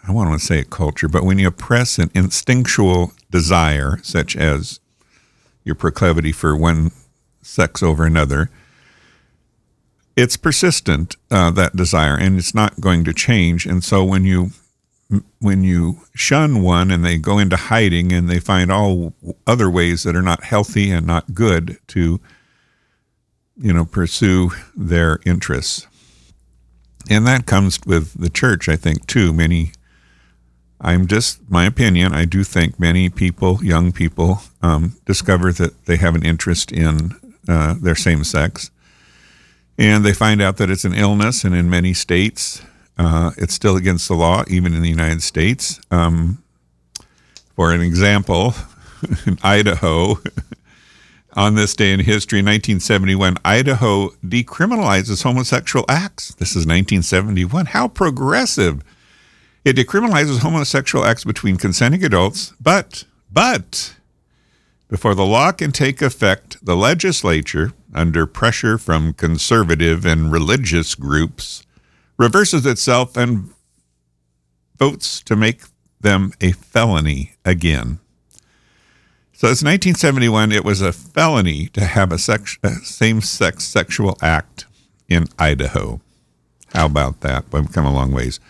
[0.07, 4.81] I want to say a culture, but when you oppress an instinctual desire, such as
[5.65, 6.91] your proclivity for one
[7.43, 8.51] sex over another,
[10.19, 13.67] it's persistent uh, that desire, and it's not going to change.
[13.67, 14.51] And so when you
[15.39, 19.15] when you shun one and they go into hiding and they find all
[19.47, 22.21] other ways that are not healthy and not good to
[23.57, 25.87] you know pursue their interests.
[27.09, 29.33] And that comes with the church i think too.
[29.33, 29.71] Many
[30.81, 35.97] i'm just my opinion i do think many people young people um, discover that they
[35.97, 37.13] have an interest in
[37.49, 38.71] uh, their same sex
[39.79, 42.63] and they find out that it's an illness and in many states
[42.99, 45.81] uh, it's still against the law, even in the United States.
[45.91, 46.43] Um,
[47.55, 48.55] for an example,
[49.27, 50.19] in Idaho,
[51.35, 56.35] on this day in history, 1971, Idaho decriminalizes homosexual acts.
[56.35, 57.67] This is 1971.
[57.67, 58.83] How progressive!
[59.65, 63.97] It decriminalizes homosexual acts between consenting adults, but, but,
[64.89, 71.63] before the law can take effect, the legislature, under pressure from conservative and religious groups,
[72.17, 73.53] reverses itself and
[74.79, 75.63] votes to make
[76.01, 77.99] them a felony again.
[79.33, 80.51] So it's 1971.
[80.51, 84.67] It was a felony to have a, sex, a same-sex sexual act
[85.09, 86.01] in Idaho.
[86.75, 87.45] How about that?
[87.53, 88.41] We've come a long ways.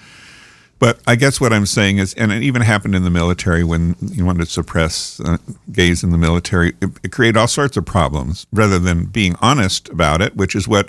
[0.79, 3.97] But I guess what I'm saying is, and it even happened in the military when
[4.01, 5.39] you wanted to suppress uh,
[5.72, 9.89] gays in the military, it, it created all sorts of problems rather than being honest
[9.89, 10.89] about it, which is what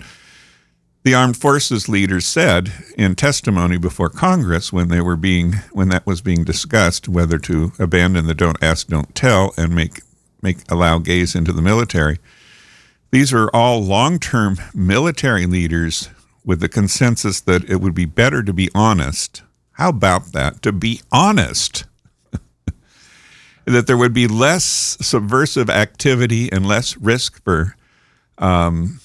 [1.03, 6.05] the armed forces leaders said in testimony before Congress when they were being when that
[6.05, 10.01] was being discussed whether to abandon the don't ask don't tell and make
[10.41, 12.19] make allow gays into the military.
[13.11, 16.09] These are all long-term military leaders
[16.45, 19.41] with the consensus that it would be better to be honest
[19.79, 20.61] how about that?
[20.63, 21.85] To be honest,
[23.65, 24.65] that there would be less
[24.99, 27.77] subversive activity and less risk for
[28.37, 28.99] um,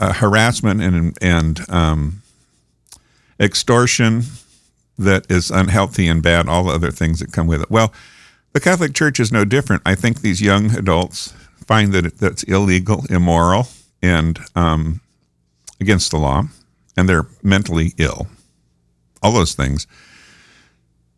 [0.00, 2.22] uh, harassment and and um,
[3.38, 4.24] extortion
[4.98, 6.48] that is unhealthy and bad.
[6.48, 7.70] All the other things that come with it.
[7.70, 7.94] Well,
[8.52, 9.82] the Catholic Church is no different.
[9.86, 11.32] I think these young adults
[11.68, 13.68] find that that's illegal, immoral,
[14.02, 15.00] and um,
[15.80, 16.48] against the law,
[16.96, 18.26] and they're mentally ill
[19.22, 19.86] all those things.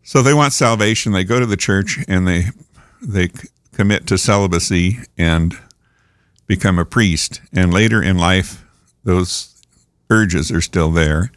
[0.02, 1.12] So they want salvation.
[1.12, 2.46] They go to the church and they
[3.00, 3.30] they
[3.72, 5.56] commit to celibacy and
[6.46, 7.40] become a priest.
[7.52, 8.64] And later in life,
[9.04, 9.54] those
[10.10, 11.32] urges are still there.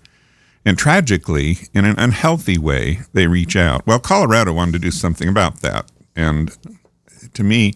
[0.65, 3.85] And tragically, in an unhealthy way, they reach out.
[3.85, 5.91] Well, Colorado wanted to do something about that.
[6.15, 6.55] And
[7.33, 7.73] to me,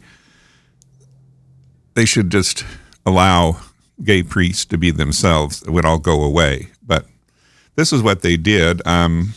[1.94, 2.66] they should just
[3.06, 3.62] allow
[4.04, 5.62] gay priests to be themselves.
[5.62, 6.70] It would all go away.
[7.80, 8.86] This is what they did.
[8.86, 9.36] Um,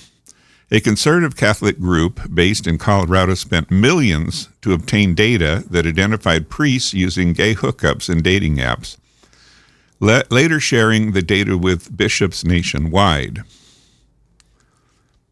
[0.73, 6.93] a conservative Catholic group based in Colorado spent millions to obtain data that identified priests
[6.93, 8.97] using gay hookups and dating apps,
[10.01, 13.45] le- later sharing the data with bishops nationwide.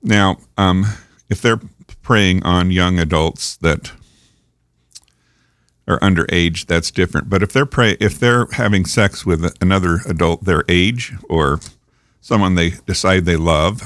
[0.04, 0.86] Now, um,
[1.28, 1.60] if they're
[2.02, 3.90] preying on young adults that
[5.88, 7.28] are underage, that's different.
[7.28, 11.58] But if they're prey- if they're having sex with another adult their age or
[12.20, 13.82] someone they decide they love.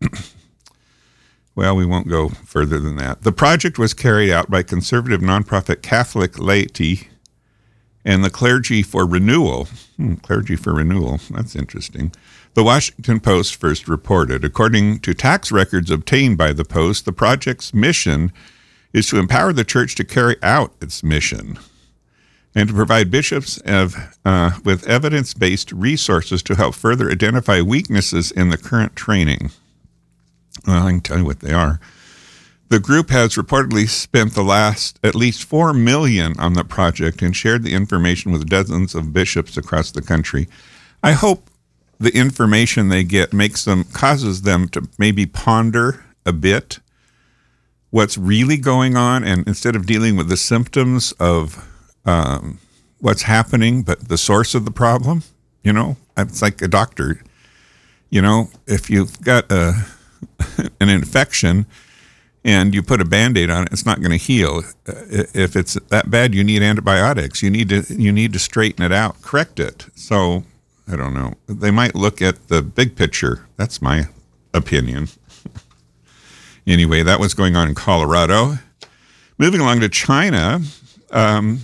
[1.54, 3.22] well, we won't go further than that.
[3.22, 7.08] The project was carried out by conservative nonprofit Catholic Laity
[8.04, 9.66] and the Clergy for Renewal.
[9.96, 12.12] Hmm, clergy for Renewal, that's interesting.
[12.52, 14.44] The Washington Post first reported.
[14.44, 18.32] According to tax records obtained by the Post, the project's mission
[18.92, 21.58] is to empower the church to carry out its mission
[22.54, 28.30] and to provide bishops of, uh, with evidence based resources to help further identify weaknesses
[28.30, 29.50] in the current training.
[30.66, 31.80] Well, I can tell you what they are.
[32.68, 37.36] The group has reportedly spent the last at least 4 million on the project and
[37.36, 40.48] shared the information with dozens of bishops across the country.
[41.02, 41.50] I hope
[41.98, 46.80] the information they get makes them causes them to maybe ponder a bit
[47.90, 51.68] what's really going on and instead of dealing with the symptoms of
[52.04, 52.58] um,
[53.00, 55.22] what's happening, but the source of the problem.
[55.62, 57.22] You know, it's like a doctor.
[58.10, 59.86] You know, if you've got a
[60.80, 61.66] an infection
[62.44, 64.62] and you put a band-aid on it, it's not going to heal.
[64.86, 64.92] Uh,
[65.34, 67.42] if it's that bad, you need antibiotics.
[67.42, 69.86] You need to you need to straighten it out, correct it.
[69.94, 70.44] So
[70.90, 71.34] I don't know.
[71.46, 73.46] They might look at the big picture.
[73.56, 74.08] That's my
[74.52, 75.08] opinion.
[76.66, 78.58] anyway, that was going on in Colorado.
[79.38, 80.60] Moving along to China.
[81.10, 81.60] Um,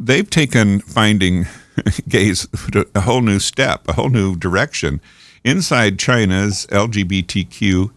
[0.00, 1.46] they've taken finding
[2.08, 5.00] gays to a whole new step, a whole new direction.
[5.44, 7.92] Inside China's LGBTQIA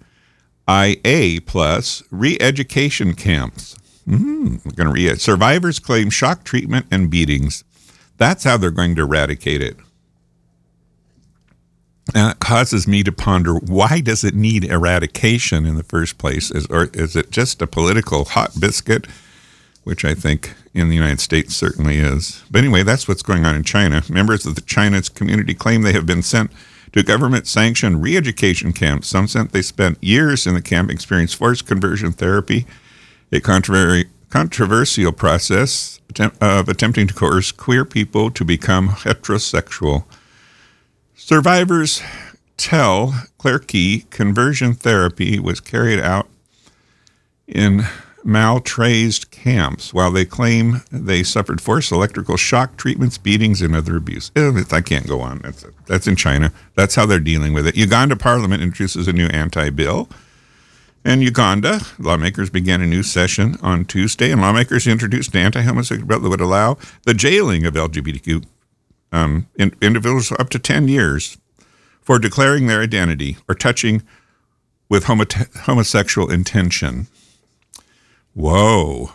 [1.45, 3.76] plus re-education camps.
[4.08, 5.20] Mm, we're going to read.
[5.20, 7.64] Survivors claim shock treatment and beatings.
[8.18, 9.78] That's how they're going to eradicate it.
[12.14, 16.51] And it causes me to ponder why does it need eradication in the first place?
[16.51, 19.08] Is, or is it just a political hot biscuit
[19.84, 22.44] which I think in the United States certainly is.
[22.50, 24.02] But anyway, that's what's going on in China.
[24.10, 26.52] Members of the China's community claim they have been sent
[26.94, 29.08] to government sanctioned re education camps.
[29.08, 32.66] Some said they spent years in the camp, experienced forced conversion therapy,
[33.32, 36.00] a controversial process
[36.42, 40.06] of attempting to coerce queer people to become heterosexual.
[41.16, 42.02] Survivors
[42.58, 46.28] tell Claire Key conversion therapy was carried out
[47.48, 47.86] in
[48.26, 54.32] maltraised camps while they claim they suffered forced electrical shock treatments, beatings, and other abuse.
[54.36, 55.40] Eh, I can't go on.
[55.40, 56.52] That's, that's in China.
[56.76, 57.76] That's how they're dealing with it.
[57.76, 60.10] Uganda Parliament introduces a new anti bill.
[61.06, 66.08] In Uganda, lawmakers began a new session on Tuesday, and lawmakers introduced an anti homosexual
[66.08, 68.46] bill that would allow the jailing of LGBTQ
[69.12, 71.38] um, in, individuals up to 10 years
[72.02, 74.02] for declaring their identity or touching
[74.90, 75.26] with homo-
[75.64, 77.08] homosexual intention.
[78.34, 79.12] Whoa.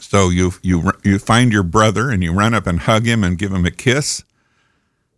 [0.00, 3.38] So you you you find your brother and you run up and hug him and
[3.38, 4.24] give him a kiss,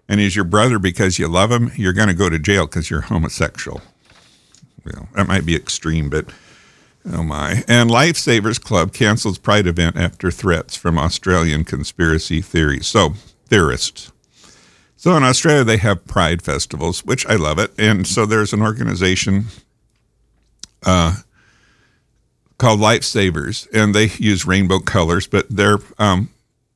[0.09, 2.91] and he's your brother because you love him, you're going to go to jail because
[2.91, 3.83] you're homosexual.
[4.85, 6.27] Well, that might be extreme, but
[7.13, 7.65] oh my.
[7.69, 12.87] And Lifesavers Club cancels Pride event after threats from Australian conspiracy theories.
[12.87, 13.15] So,
[13.47, 14.13] theorists.
[14.97, 17.73] So in Australia, they have Pride festivals, which I love it.
[17.79, 19.47] And so there's an organization
[20.85, 21.17] uh,
[22.61, 26.31] called Lifesavers, and they use rainbow colors, but they're um,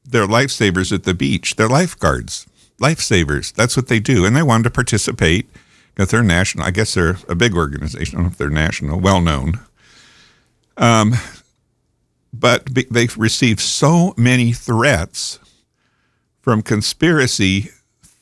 [0.05, 1.57] they're lifesavers at the beach.
[1.57, 2.47] They're lifeguards,
[2.80, 3.53] lifesavers.
[3.53, 5.49] That's what they do, and they wanted to participate
[5.95, 6.64] because they're national.
[6.64, 8.16] I guess they're a big organization.
[8.16, 9.61] I don't know if they're national, well known.
[10.76, 11.14] Um,
[12.32, 15.39] but they've received so many threats
[16.41, 17.70] from conspiracy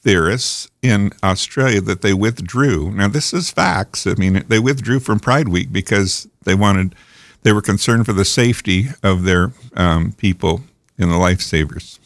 [0.02, 2.90] theorists in Australia that they withdrew.
[2.90, 4.06] Now, this is facts.
[4.06, 6.94] I mean, they withdrew from Pride Week because they wanted,
[7.42, 10.62] they were concerned for the safety of their um, people
[10.98, 11.98] in the lifesavers.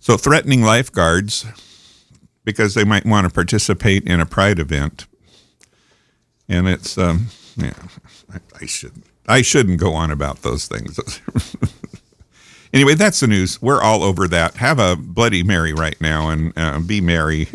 [0.00, 1.44] So, threatening lifeguards
[2.44, 5.06] because they might want to participate in a Pride event.
[6.48, 7.74] And it's, um, yeah,
[8.32, 9.04] I, I shouldn't.
[9.26, 10.98] I shouldn't go on about those things.
[12.72, 13.60] Anyway, that's the news.
[13.62, 14.56] We're all over that.
[14.56, 17.48] Have a Bloody Mary right now and uh, be merry.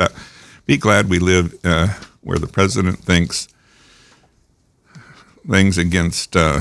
[0.66, 1.88] be glad we live uh,
[2.20, 3.48] where the president thinks
[5.48, 6.60] things against uh,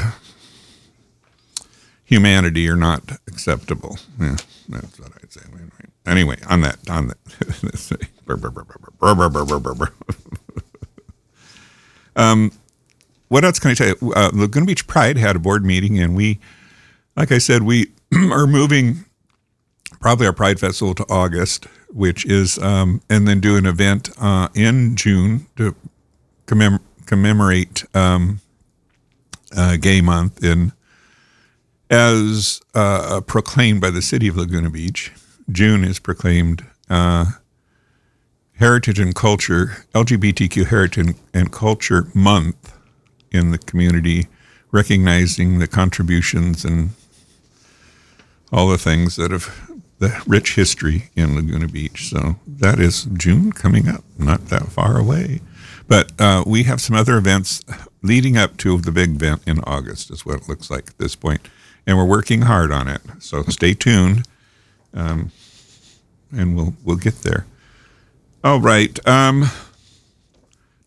[2.04, 3.98] humanity are not acceptable.
[4.20, 4.38] Yeah,
[4.70, 5.42] that's what I'd say.
[6.06, 8.08] Anyway, on that, on that.
[12.16, 12.52] um,
[13.28, 14.14] what else can I tell you?
[14.14, 16.40] Uh, Laguna Beach Pride had a board meeting, and we
[17.16, 17.92] like I said, we
[18.32, 19.06] are moving
[20.00, 24.48] probably our Pride Festival to August, which is, um, and then do an event uh,
[24.54, 25.76] in June to
[26.48, 28.40] commem- commemorate um,
[29.56, 30.72] uh, Gay Month in
[31.90, 35.12] as uh, proclaimed by the city of Laguna Beach.
[35.52, 37.26] June is proclaimed uh,
[38.54, 42.78] Heritage and Culture, LGBTQ Heritage and Culture Month
[43.32, 44.28] in the community,
[44.72, 46.92] recognizing the contributions and
[48.54, 52.10] all the things that have the rich history in Laguna Beach.
[52.10, 55.42] So that is June coming up, not that far away.
[55.92, 57.60] But uh, we have some other events
[58.02, 61.18] leading up to the big event in August, is what it looks like at this
[61.18, 61.50] point.
[61.86, 63.02] And we're working hard on it.
[63.20, 64.26] So stay tuned,
[64.94, 65.34] um,
[66.32, 67.46] and we'll we'll get there.
[68.42, 69.06] All right.
[69.06, 69.50] Um,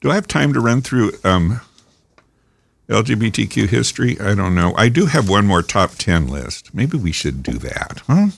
[0.01, 1.61] do I have time to run through um,
[2.89, 4.19] LGBTQ history?
[4.19, 4.73] I don't know.
[4.75, 6.75] I do have one more top 10 list.
[6.75, 8.29] Maybe we should do that, huh?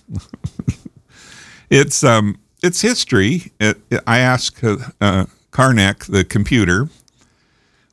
[1.70, 3.52] it's um it's history.
[3.60, 5.26] It, it, I ask uh,
[5.56, 6.90] Carnac, the computer,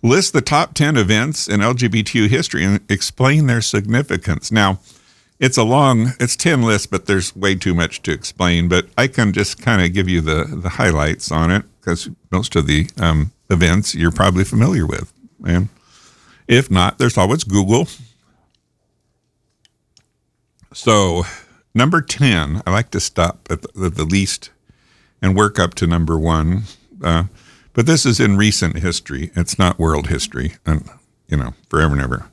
[0.02, 4.52] list the top 10 events in LGBTQ history and explain their significance.
[4.52, 4.82] Now,
[5.40, 8.68] it's a long, it's 10 lists, but there's way too much to explain.
[8.68, 12.58] But I can just kind of give you the, the highlights on it because most
[12.58, 15.14] of the um, events you're probably familiar with.
[15.48, 15.70] And
[16.50, 17.88] if not, there's always Google.
[20.74, 21.24] So,
[21.74, 24.50] number 10, I like to stop at the, the least
[25.22, 26.64] and work up to number one.
[27.02, 27.24] Uh,
[27.74, 29.32] but this is in recent history.
[29.36, 30.90] It's not world history, and
[31.28, 32.26] you know, forever and ever.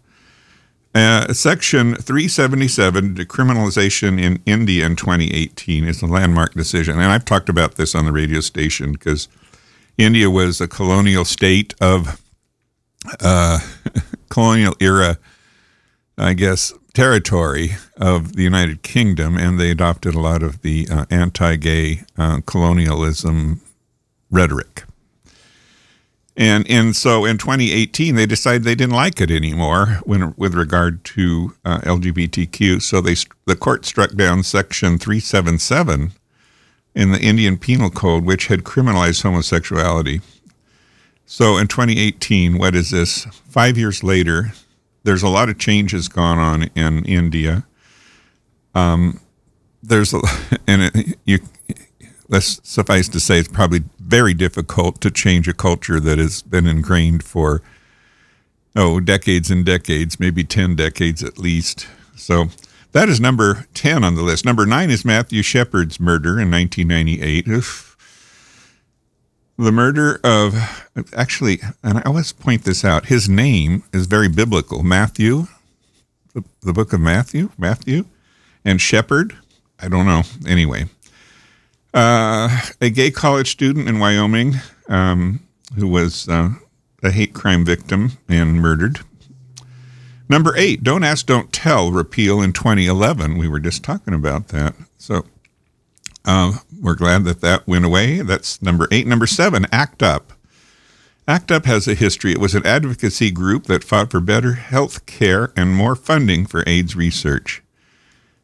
[0.92, 6.94] Uh, Section 377, decriminalization in India in 2018, is a landmark decision.
[6.98, 9.28] And I've talked about this on the radio station because
[9.96, 12.20] India was a colonial state of
[13.20, 13.60] uh,
[14.30, 15.18] colonial era,
[16.18, 21.06] I guess, territory of the United Kingdom, and they adopted a lot of the uh,
[21.08, 23.60] anti gay uh, colonialism
[24.28, 24.84] rhetoric.
[26.36, 31.04] And, and so in 2018, they decided they didn't like it anymore when, with regard
[31.04, 32.80] to uh, LGBTQ.
[32.80, 33.16] So they,
[33.46, 36.12] the court struck down Section 377
[36.94, 40.20] in the Indian Penal Code, which had criminalized homosexuality.
[41.26, 43.24] So in 2018, what is this?
[43.48, 44.52] Five years later,
[45.04, 47.66] there's a lot of changes gone on in India.
[48.74, 49.20] Um,
[49.82, 50.20] there's a,
[50.66, 51.38] and it, you
[52.30, 56.66] let's suffice to say it's probably very difficult to change a culture that has been
[56.66, 57.60] ingrained for
[58.74, 61.86] oh decades and decades, maybe ten decades at least.
[62.16, 62.46] So
[62.92, 64.46] that is number ten on the list.
[64.46, 67.48] Number nine is Matthew Shepard's murder in 1998.
[67.48, 67.90] Oof
[69.64, 70.54] the murder of
[71.14, 73.06] actually, and I always point this out.
[73.06, 74.82] His name is very biblical.
[74.82, 75.48] Matthew,
[76.34, 78.06] the, the book of Matthew, Matthew,
[78.64, 79.36] and Shepherd.
[79.78, 80.22] I don't know.
[80.46, 80.86] Anyway,
[81.94, 84.54] uh, a gay college student in Wyoming
[84.88, 85.40] um,
[85.76, 86.50] who was uh,
[87.02, 89.00] a hate crime victim and murdered.
[90.28, 93.36] Number eight, Don't Ask, Don't Tell repeal in 2011.
[93.36, 94.74] We were just talking about that.
[94.96, 95.26] So,
[96.24, 98.22] uh, we're glad that that went away.
[98.22, 99.06] That's number eight.
[99.06, 100.32] Number seven, ACT UP.
[101.26, 102.32] ACT UP has a history.
[102.32, 106.62] It was an advocacy group that fought for better health care and more funding for
[106.66, 107.62] AIDS research.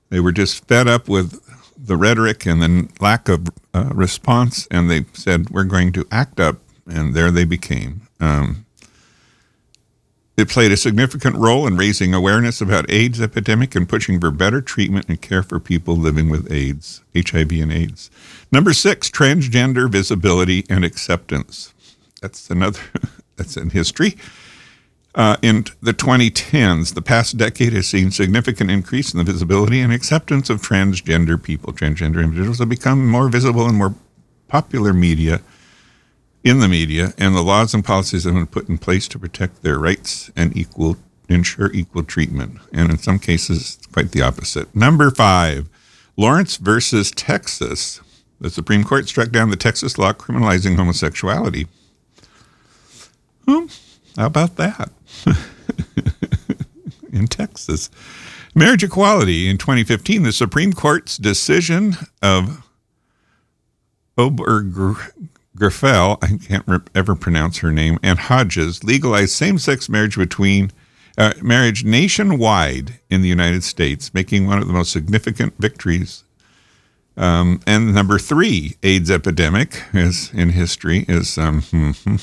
[0.08, 1.40] They were just fed up with
[1.76, 6.40] the rhetoric and the lack of uh, response, and they said, We're going to act
[6.40, 6.58] up.
[6.88, 8.02] And there they became.
[8.20, 8.64] Um,
[10.36, 14.60] it played a significant role in raising awareness about AIDS epidemic and pushing for better
[14.60, 18.10] treatment and care for people living with AIDS, HIV and AIDS.
[18.52, 21.72] Number six, transgender visibility and acceptance.
[22.20, 22.80] That's another,
[23.36, 24.16] that's in history.
[25.16, 29.90] Uh, in the 2010s, the past decade has seen significant increase in the visibility and
[29.90, 31.72] acceptance of transgender people.
[31.72, 33.94] Transgender individuals have become more visible in more
[34.46, 35.40] popular media,
[36.44, 39.62] in the media, and the laws and policies have been put in place to protect
[39.62, 40.98] their rights and equal
[41.28, 42.58] ensure equal treatment.
[42.72, 44.74] And in some cases, quite the opposite.
[44.76, 45.68] Number five,
[46.16, 48.00] Lawrence versus Texas.
[48.38, 51.68] The Supreme Court struck down the Texas law criminalizing homosexuality.
[53.48, 53.66] Hmm,
[54.16, 54.90] how about that?
[57.12, 57.90] in Texas.
[58.54, 59.48] Marriage equality.
[59.48, 62.62] In 2015, the Supreme Court's decision of
[64.16, 70.72] Obergefell, I can't ever pronounce her name, and Hodges legalized same sex marriage between
[71.18, 76.24] uh, marriage nationwide in the United States, making one of the most significant victories.
[77.16, 82.16] Um, and number three, AIDS epidemic is in history is um, hmm, hmm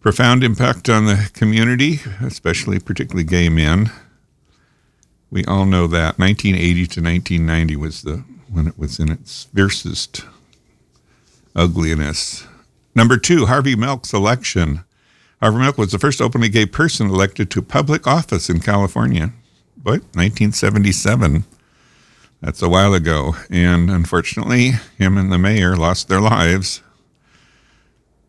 [0.00, 3.90] profound impact on the community, especially particularly gay men.
[5.30, 10.24] We all know that 1980 to 1990 was the when it was in its fiercest
[11.54, 12.46] ugliness.
[12.94, 14.84] Number two, Harvey Milk's election.
[15.40, 19.32] Harvey Milk was the first openly gay person elected to public office in California.
[19.76, 21.44] But 1977.
[22.40, 23.34] That's a while ago.
[23.50, 26.82] And unfortunately, him and the mayor lost their lives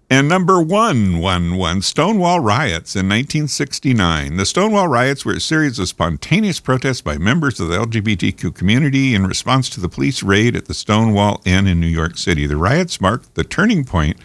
[0.10, 4.38] and number one, one, one, Stonewall riots in 1969.
[4.38, 9.14] The Stonewall riots were a series of spontaneous protests by members of the LGBTQ community
[9.14, 12.47] in response to the police raid at the Stonewall Inn in New York City.
[12.47, 14.18] The riots marked the turning point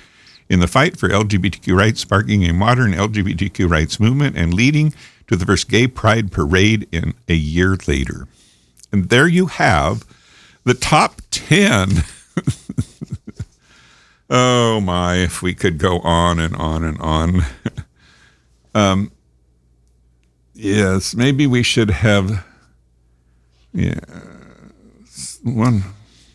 [0.48, 4.94] in the fight for LGBTQ rights, sparking a modern LGBTQ rights movement and leading
[5.26, 8.26] to the first gay pride parade in a year later.
[8.90, 10.04] And there you have
[10.64, 12.04] the top 10
[14.30, 17.42] Oh my, if we could go on and on and on.
[18.74, 19.12] um,
[20.54, 22.44] yes, maybe we should have.
[23.72, 24.00] Yeah,
[25.42, 25.82] one.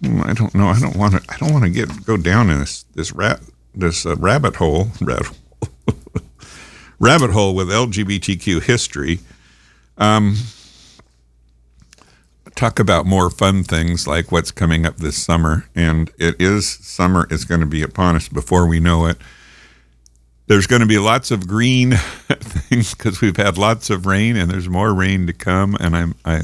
[0.03, 0.67] I don't know.
[0.67, 1.33] I don't want to.
[1.33, 3.41] I don't want to get go down in this this rat
[3.73, 5.95] this uh, rabbit hole rabbit hole,
[6.99, 9.19] rabbit hole with LGBTQ history.
[9.97, 10.35] Um,
[12.59, 15.65] talk about more fun things like what's coming up this summer.
[15.73, 19.17] And it is summer is going to be upon us before we know it.
[20.47, 21.91] There's going to be lots of green
[22.29, 25.77] things because we've had lots of rain and there's more rain to come.
[25.79, 26.41] And I'm, I,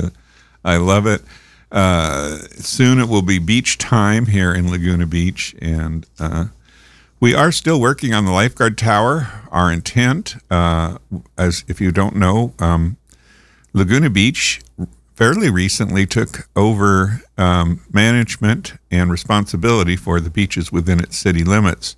[0.63, 1.21] I love it.
[1.69, 5.53] Uh, soon it will be beach time here in Laguna Beach.
[5.61, 6.45] And uh,
[7.19, 9.43] we are still working on the lifeguard tower.
[9.51, 10.97] Our intent, uh,
[11.37, 12.95] as if you don't know, um,
[13.73, 14.61] Laguna Beach
[15.15, 21.95] fairly recently took over um, management and responsibility for the beaches within its city limits.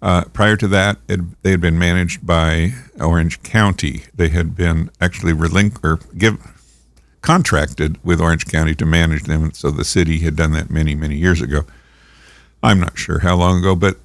[0.00, 4.04] Uh, prior to that, it, they had been managed by Orange County.
[4.14, 6.38] They had been actually relinqu- or give,
[7.20, 11.16] contracted with Orange County to manage them, so the city had done that many, many
[11.16, 11.62] years ago.
[12.62, 13.96] I'm not sure how long ago, but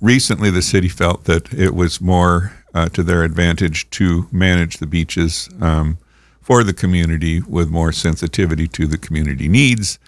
[0.00, 4.86] recently the city felt that it was more uh, to their advantage to manage the
[4.86, 5.98] beaches um,
[6.46, 9.98] for the community with more sensitivity to the community needs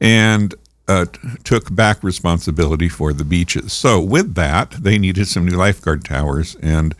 [0.00, 0.56] and
[0.88, 1.06] uh,
[1.44, 3.72] took back responsibility for the beaches.
[3.72, 6.96] So, with that, they needed some new lifeguard towers and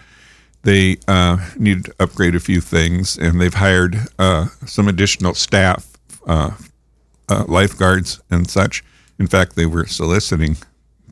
[0.62, 5.87] they uh, needed to upgrade a few things, and they've hired uh, some additional staff,
[6.26, 6.51] uh,
[7.29, 8.85] uh, lifeguards, and such.
[9.18, 10.57] In fact, they were soliciting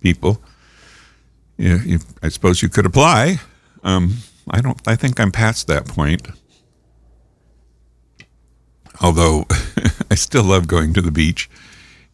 [0.01, 0.41] people.
[1.57, 3.41] You, you, I suppose you could apply.
[3.83, 4.19] Um,
[4.51, 4.81] I don't.
[4.87, 6.29] I think I'm past that point
[9.01, 9.47] although
[10.11, 11.49] I still love going to the beach.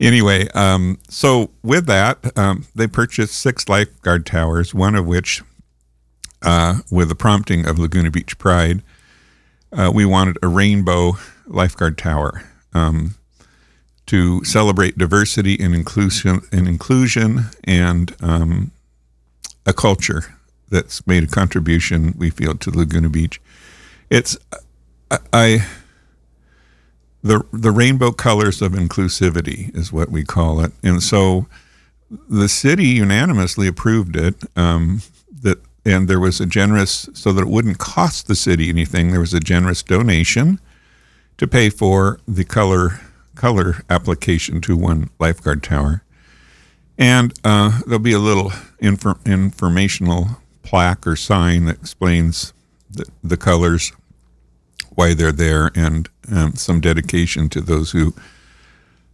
[0.01, 5.43] Anyway, um, so with that, um, they purchased six lifeguard towers, one of which,
[6.43, 8.83] uh, with the prompting of Laguna Beach Pride,
[9.73, 11.13] uh, we wanted a rainbow
[11.47, 12.43] lifeguard tower
[12.75, 13.15] um,
[14.07, 18.73] to celebrate diversity and inclusion and inclusion and um,
[19.65, 20.35] a culture
[20.69, 23.41] that's made a contribution we feel to Laguna Beach.
[24.11, 24.37] It's
[25.33, 25.67] I
[27.23, 31.47] the the rainbow colors of inclusivity is what we call it, and so
[32.29, 34.35] the city unanimously approved it.
[34.57, 35.03] Um,
[35.43, 39.11] that and there was a generous so that it wouldn't cost the city anything.
[39.11, 40.61] There was a generous donation
[41.39, 43.01] to pay for the color
[43.35, 46.03] color application to one lifeguard tower,
[46.99, 48.51] and uh, there'll be a little
[48.81, 52.53] infor- informational plaque or sign that explains
[52.91, 53.93] the, the colors,
[54.95, 58.15] why they're there, and um, some dedication to those who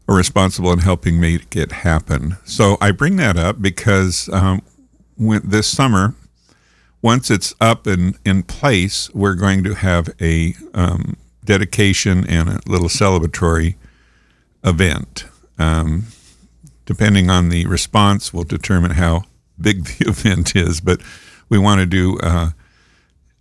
[0.08, 2.36] are responsible in helping make it happen.
[2.44, 4.62] So I bring that up because um,
[5.16, 6.14] when, this summer,
[7.02, 12.60] once it's up and in place, we're going to have a um, dedication and a
[12.66, 13.74] little celebratory
[14.64, 15.26] event.
[15.58, 16.06] Um,
[16.86, 19.24] depending on the response, we'll determine how
[19.60, 20.80] big the event is.
[20.80, 21.00] But
[21.48, 22.18] we want to do.
[22.20, 22.50] Uh,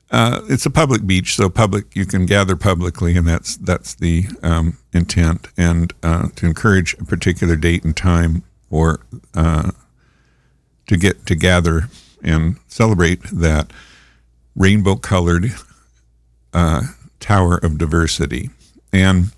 [0.10, 4.26] uh, it's a public beach, so public you can gather publicly, and that's that's the
[4.42, 9.02] um, intent, and uh, to encourage a particular date and time, or
[9.34, 9.72] uh,
[10.88, 11.90] to get to gather
[12.24, 13.72] and celebrate that
[14.56, 15.52] rainbow-colored
[16.54, 16.82] uh,
[17.20, 18.50] tower of diversity.
[18.92, 19.32] And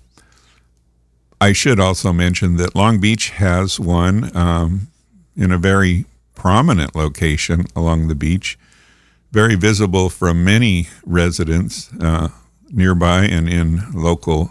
[1.40, 4.88] I should also mention that Long Beach has one um,
[5.36, 8.58] in a very prominent location along the beach,
[9.32, 12.28] very visible from many residents uh,
[12.70, 14.50] nearby and in local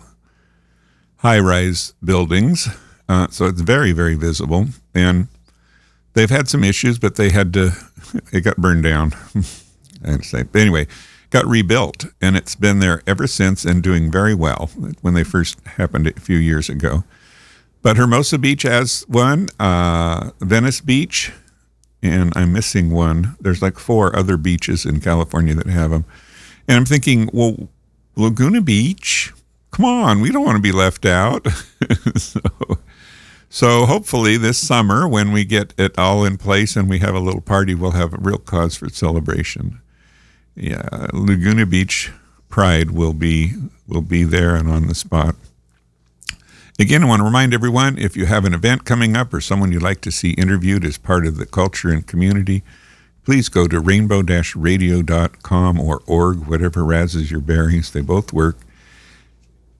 [1.17, 2.67] high rise buildings.
[3.07, 4.67] Uh, so it's very, very visible.
[4.93, 5.27] And
[6.13, 7.71] they've had some issues, but they had to,
[8.31, 9.13] it got burned down.
[10.05, 10.43] I'd say.
[10.43, 10.87] But anyway,
[11.29, 14.69] got rebuilt, and it's been there ever since and doing very well
[15.01, 17.03] when they first happened a few years ago.
[17.81, 21.31] But Hermosa Beach has one, uh, Venice Beach,
[22.01, 23.35] and I'm missing one.
[23.39, 26.05] There's like four other beaches in California that have them.
[26.67, 27.69] And I'm thinking, well,
[28.15, 29.33] Laguna Beach,
[29.71, 31.47] come on, we don't want to be left out.
[32.15, 32.39] so,
[33.49, 37.19] so hopefully this summer, when we get it all in place and we have a
[37.19, 39.81] little party, we'll have a real cause for celebration.
[40.55, 42.11] Yeah, Laguna Beach
[42.49, 43.53] Pride will be
[43.87, 45.35] will be there and on the spot.
[46.81, 49.73] Again, I want to remind everyone if you have an event coming up or someone
[49.73, 52.63] you'd like to see interviewed as part of the culture and community,
[53.25, 54.23] please go to rainbow
[54.55, 57.91] radio.com or org, whatever razzes your bearings.
[57.91, 58.59] They both work.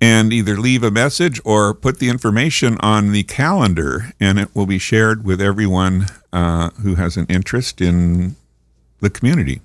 [0.01, 4.65] And either leave a message or put the information on the calendar, and it will
[4.65, 8.35] be shared with everyone uh, who has an interest in
[8.99, 9.61] the community.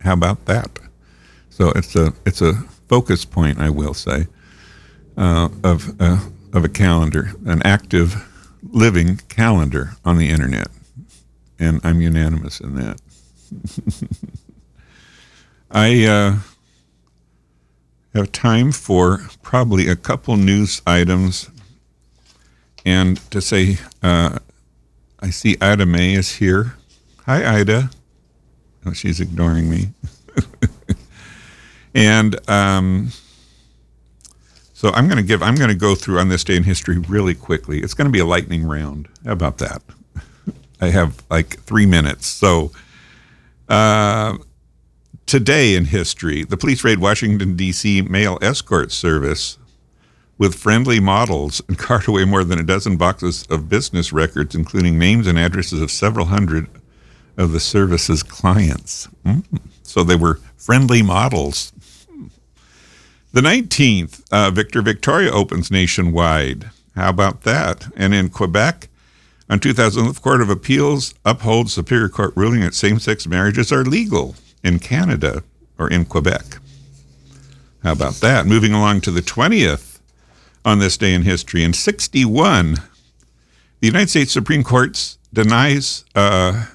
[0.00, 0.78] How about that?
[1.48, 2.52] So it's a it's a
[2.88, 4.26] focus point, I will say,
[5.16, 6.18] uh, of uh,
[6.54, 8.26] of a calendar, an active
[8.62, 10.68] living calendar on the internet.
[11.58, 13.00] And I'm unanimous in that.
[15.70, 16.36] I uh,
[18.14, 21.50] have time for probably a couple news items
[22.86, 24.38] and to say, uh,
[25.20, 26.76] I see Ida May is here.
[27.26, 27.90] Hi, Ida.
[28.86, 29.88] Oh, she's ignoring me.
[31.94, 33.10] and um,
[34.74, 36.98] so I'm going to give, I'm going to go through on this day in history
[36.98, 37.78] really quickly.
[37.78, 39.08] It's going to be a lightning round.
[39.24, 39.82] How about that?
[40.80, 42.26] I have like three minutes.
[42.26, 42.72] So
[43.68, 44.36] uh,
[45.26, 48.02] today in history, the police raid Washington, D.C.
[48.02, 49.58] mail escort service
[50.38, 54.98] with friendly models and cart away more than a dozen boxes of business records, including
[54.98, 56.68] names and addresses of several hundred
[57.36, 59.08] of the service's clients.
[59.24, 59.44] Mm.
[59.84, 61.72] So they were friendly models.
[63.34, 66.70] The 19th, uh, Victor Victoria opens nationwide.
[66.94, 67.88] How about that?
[67.96, 68.86] And in Quebec,
[69.50, 73.82] on 2000, the Court of Appeals upholds Superior Court ruling that same sex marriages are
[73.82, 75.42] legal in Canada
[75.80, 76.58] or in Quebec.
[77.82, 78.46] How about that?
[78.46, 79.98] Moving along to the 20th
[80.64, 81.64] on this day in history.
[81.64, 82.74] In 61,
[83.80, 86.66] the United States Supreme Court denies uh,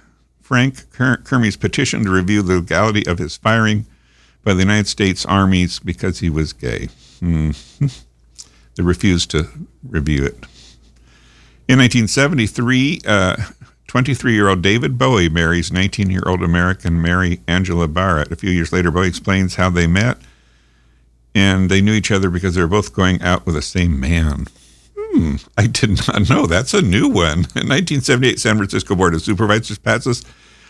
[0.41, 3.85] Frank Kameny's petition to review the legality of his firing
[4.43, 6.89] by the United States armies because he was gay.
[7.21, 7.55] Mm.
[8.75, 9.47] they refused to
[9.87, 10.35] review it.
[11.67, 13.01] In 1973,
[13.87, 18.31] 23 uh, David Bowie marries 19 year old American Mary Angela Barnett.
[18.31, 20.17] A few years later, Bowie explains how they met,
[21.35, 24.47] and they knew each other because they were both going out with the same man.
[24.97, 26.45] Hmm, I did not know.
[26.45, 27.39] That's a new one.
[27.55, 30.23] In 1978, San Francisco Board of Supervisors passes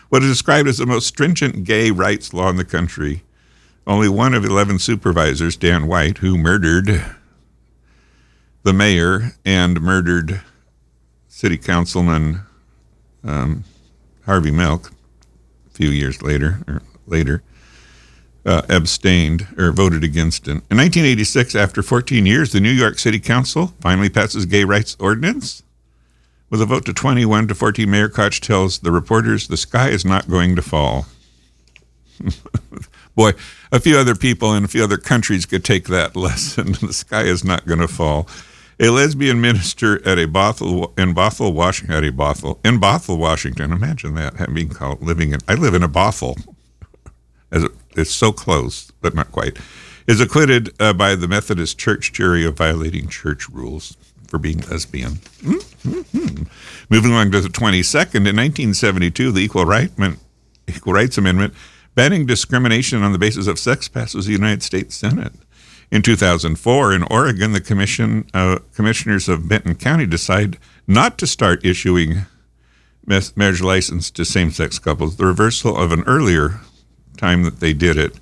[0.09, 3.22] what is described as the most stringent gay rights law in the country.
[3.89, 7.03] Only one of 11 supervisors, Dan White, who murdered
[8.61, 10.41] the mayor and murdered
[11.27, 12.41] city councilman
[13.23, 13.63] um,
[14.27, 14.91] Harvey Milk
[15.65, 17.41] a few years later, or later,
[18.45, 20.61] uh, abstained or voted against it.
[20.69, 25.63] In 1986, after 14 years, the New York City Council finally passes gay rights ordinance.
[26.51, 30.05] With a vote to 21 to 14, Mayor Koch tells the reporters the sky is
[30.05, 31.07] not going to fall.
[33.20, 33.34] Boy,
[33.74, 36.72] a few other people in a few other countries could take that lesson.
[36.72, 38.30] the sky is not going to fall.
[38.80, 43.74] A lesbian minister at a Bothell in Bothell, Washington, at a Bothell in Bothell, Washington.
[43.74, 45.41] Imagine that having called living in.
[45.49, 46.38] I live in a Bothell.
[47.51, 49.57] As it, it's so close, but not quite.
[50.07, 53.97] Is acquitted uh, by the Methodist Church jury of violating church rules
[54.28, 55.15] for being lesbian.
[55.43, 56.43] Mm-hmm.
[56.89, 59.91] Moving along to the 22nd, in 1972, the Equal, right,
[60.70, 61.53] Equal Rights Amendment
[61.99, 65.33] banning discrimination on the basis of sex passes the United States Senate.
[65.91, 71.65] In 2004, in Oregon, the commission uh, commissioners of Benton County decide not to start
[71.65, 72.21] issuing
[73.05, 76.61] marriage license to same-sex couples, the reversal of an earlier
[77.17, 78.17] time that they did it,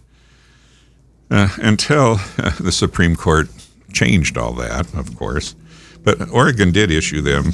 [1.29, 3.47] uh, until uh, the Supreme Court
[3.93, 5.53] changed all that, of course.
[6.03, 7.51] But Oregon did issue them,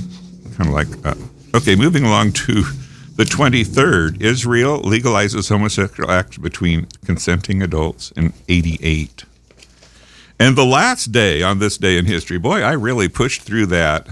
[0.56, 1.06] kind of like.
[1.06, 1.16] Uh,
[1.54, 2.64] okay, moving along to
[3.16, 9.26] the 23rd, Israel legalizes homosexual acts between consenting adults in 88.
[10.40, 14.08] And the last day on this day in history, boy, I really pushed through that.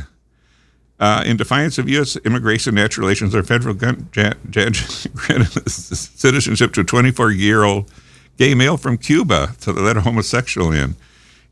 [0.99, 2.15] Uh, in defiance of U.S.
[2.17, 4.71] immigration and natural relations, our federal gun, ja, ja,
[5.65, 7.91] citizenship to a 24 year old
[8.37, 10.95] gay male from Cuba to let a homosexual in.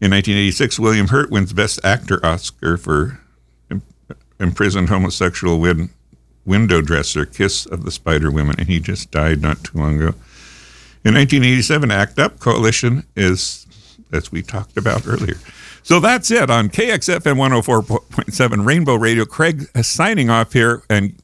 [0.02, 3.20] In 1986, William Hurt wins Best Actor Oscar for
[4.40, 5.90] imprisoned homosexual win-
[6.50, 10.16] window dresser, Kiss of the Spider Women, and he just died not too long ago.
[11.06, 13.68] In 1987, ACT UP Coalition is,
[14.12, 15.38] as we talked about earlier.
[15.84, 19.26] So that's it on KXFM 104.7 Rainbow Radio.
[19.26, 21.22] Craig uh, signing off here and